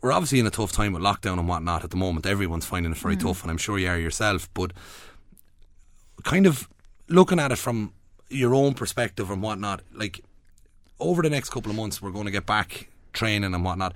[0.00, 2.24] we're obviously in a tough time with lockdown and whatnot at the moment.
[2.24, 3.22] Everyone's finding it very mm.
[3.22, 4.48] tough, and I'm sure you are yourself.
[4.54, 4.72] But
[6.22, 6.68] kind of
[7.08, 7.94] looking at it from
[8.28, 10.20] your own perspective and whatnot, like
[11.02, 13.94] over the next couple of months, we're going to get back training and whatnot.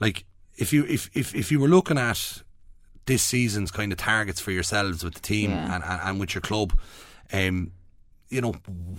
[0.00, 0.24] Like
[0.56, 2.42] if you if if, if you were looking at
[3.06, 5.74] this season's kind of targets for yourselves with the team Yeah.
[5.74, 6.72] and, and, and with your club,
[7.32, 7.72] um,
[8.28, 8.52] you know,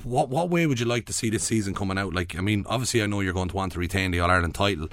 [0.04, 2.14] what what way would you like to see this season coming out?
[2.14, 4.54] Like, I mean, obviously, I know you're going to want to retain the All Ireland
[4.56, 4.90] title.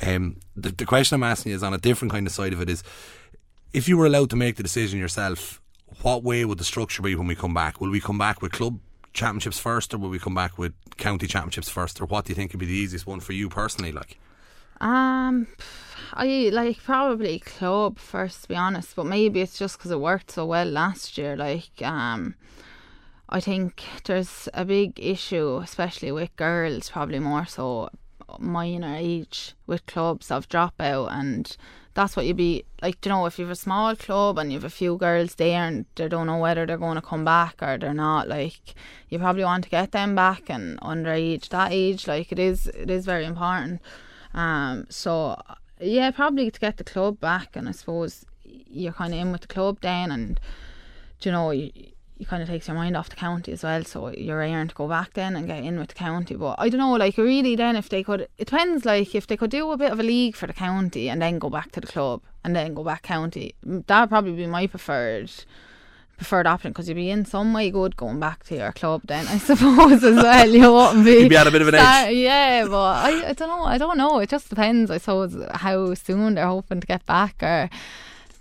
[0.00, 2.60] Um, the, the question I'm asking you is on a different kind of side of
[2.62, 2.82] it is,
[3.72, 5.60] if you were allowed to make the decision yourself,
[6.00, 7.80] what way would the structure be when we come back?
[7.80, 8.78] Will we come back with club
[9.12, 12.34] championships first, or will we come back with county championships first, or what do you
[12.34, 13.92] think would be the easiest one for you personally?
[13.92, 14.18] Like,
[14.80, 15.46] Um,
[16.12, 20.32] I like probably club first to be honest, but maybe it's just because it worked
[20.32, 21.36] so well last year.
[21.36, 22.34] Like, um,
[23.28, 27.88] I think there's a big issue, especially with girls, probably more so
[28.38, 31.56] minor age with clubs of dropout, and
[31.94, 33.04] that's what you'd be like.
[33.04, 35.62] You know, if you have a small club and you have a few girls there
[35.62, 38.74] and they don't know whether they're going to come back or they're not, like
[39.08, 42.90] you probably want to get them back and underage that age, like it is, it
[42.90, 43.80] is very important.
[44.34, 45.40] Um, so
[45.80, 49.42] yeah, probably to get the club back, and I suppose you're kind of in with
[49.42, 50.40] the club then, and
[51.22, 51.70] you know you,
[52.22, 53.82] you kind of takes your mind off the county as well.
[53.84, 56.36] So you're airing to go back then and get in with the county.
[56.36, 58.84] But I don't know, like really, then if they could, it depends.
[58.84, 61.38] Like if they could do a bit of a league for the county and then
[61.38, 65.30] go back to the club and then go back county, that'd probably be my preferred
[66.16, 69.26] preferred option because you'd be in some way good going back to your club then
[69.26, 72.08] I suppose as well you wouldn't be You'd be at a bit of an start-
[72.10, 72.14] edge.
[72.16, 75.94] yeah but I, I don't know I don't know it just depends I suppose how
[75.94, 77.68] soon they're hoping to get back or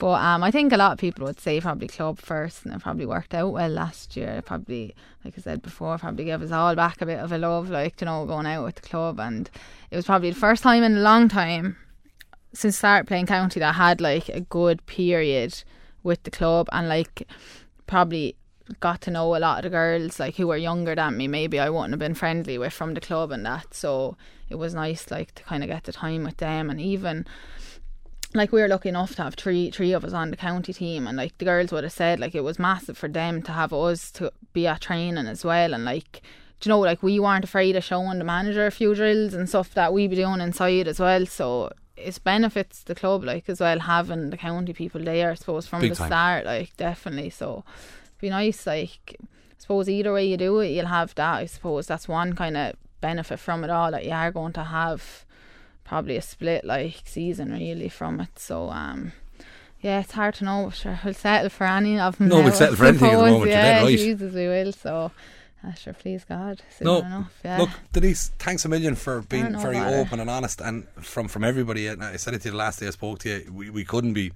[0.01, 2.81] but um, I think a lot of people would say probably club first and it
[2.81, 4.29] probably worked out well last year.
[4.29, 7.37] It probably like I said before probably gave us all back a bit of a
[7.37, 9.19] love like you know going out with the club.
[9.19, 9.47] And
[9.91, 11.77] it was probably the first time in a long time
[12.51, 15.63] since started playing county that I had like a good period
[16.01, 17.27] with the club and like
[17.85, 18.35] probably
[18.79, 21.27] got to know a lot of the girls like who were younger than me.
[21.27, 23.75] Maybe I wouldn't have been friendly with from the club and that.
[23.75, 24.17] So
[24.49, 26.71] it was nice like to kind of get the time with them.
[26.71, 27.27] And even
[28.33, 31.07] like we were lucky enough to have three three of us on the county team
[31.07, 33.73] and like the girls would have said like it was massive for them to have
[33.73, 36.21] us to be at training as well and like
[36.59, 39.49] do you know like we weren't afraid of showing the manager a few drills and
[39.49, 43.59] stuff that we be doing inside as well so it benefits the club like as
[43.59, 46.07] well having the county people there I suppose from Big the time.
[46.07, 47.63] start like definitely so
[48.19, 49.25] be nice like I
[49.57, 52.75] suppose either way you do it you'll have that I suppose that's one kind of
[53.01, 55.25] benefit from it all that you are going to have
[55.91, 59.11] probably a split like season really from it so um
[59.81, 62.43] yeah it's hard to know but sure we'll settle for any of them No, now,
[62.45, 63.97] we'll settle for anything at the moment, yeah right.
[63.97, 65.11] Jesus we will so
[65.65, 69.77] uh, sure please God No, enough yeah Look, Denise, thanks a million for being very
[69.77, 71.87] open and honest, and from from everybody.
[71.87, 73.51] And I said it to you the last day I spoke to you.
[73.53, 74.31] We, we couldn't be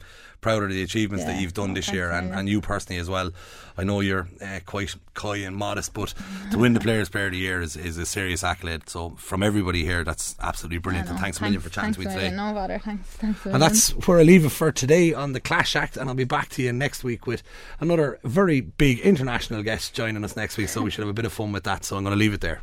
[0.46, 3.00] prouder of the achievements that you've done Oh, this thanks year, and, and you personally
[3.00, 3.32] as well.
[3.80, 6.14] I know you're uh, quite coy and modest, but
[6.52, 8.88] to win the Players Player of the Year is, is a serious accolade.
[8.88, 11.10] So from everybody here, that's absolutely brilliant.
[11.10, 12.30] And thanks a million for chatting to me today.
[12.30, 15.76] No bother thanks thanks And that's where I leave it for today on the Clash
[15.76, 17.42] Act, and I'll be back to you next week with
[17.80, 20.70] another very big international guest joining us next week.
[20.70, 21.86] So we should have a bit of fun with that.
[21.86, 22.62] So I'm going to leave it there.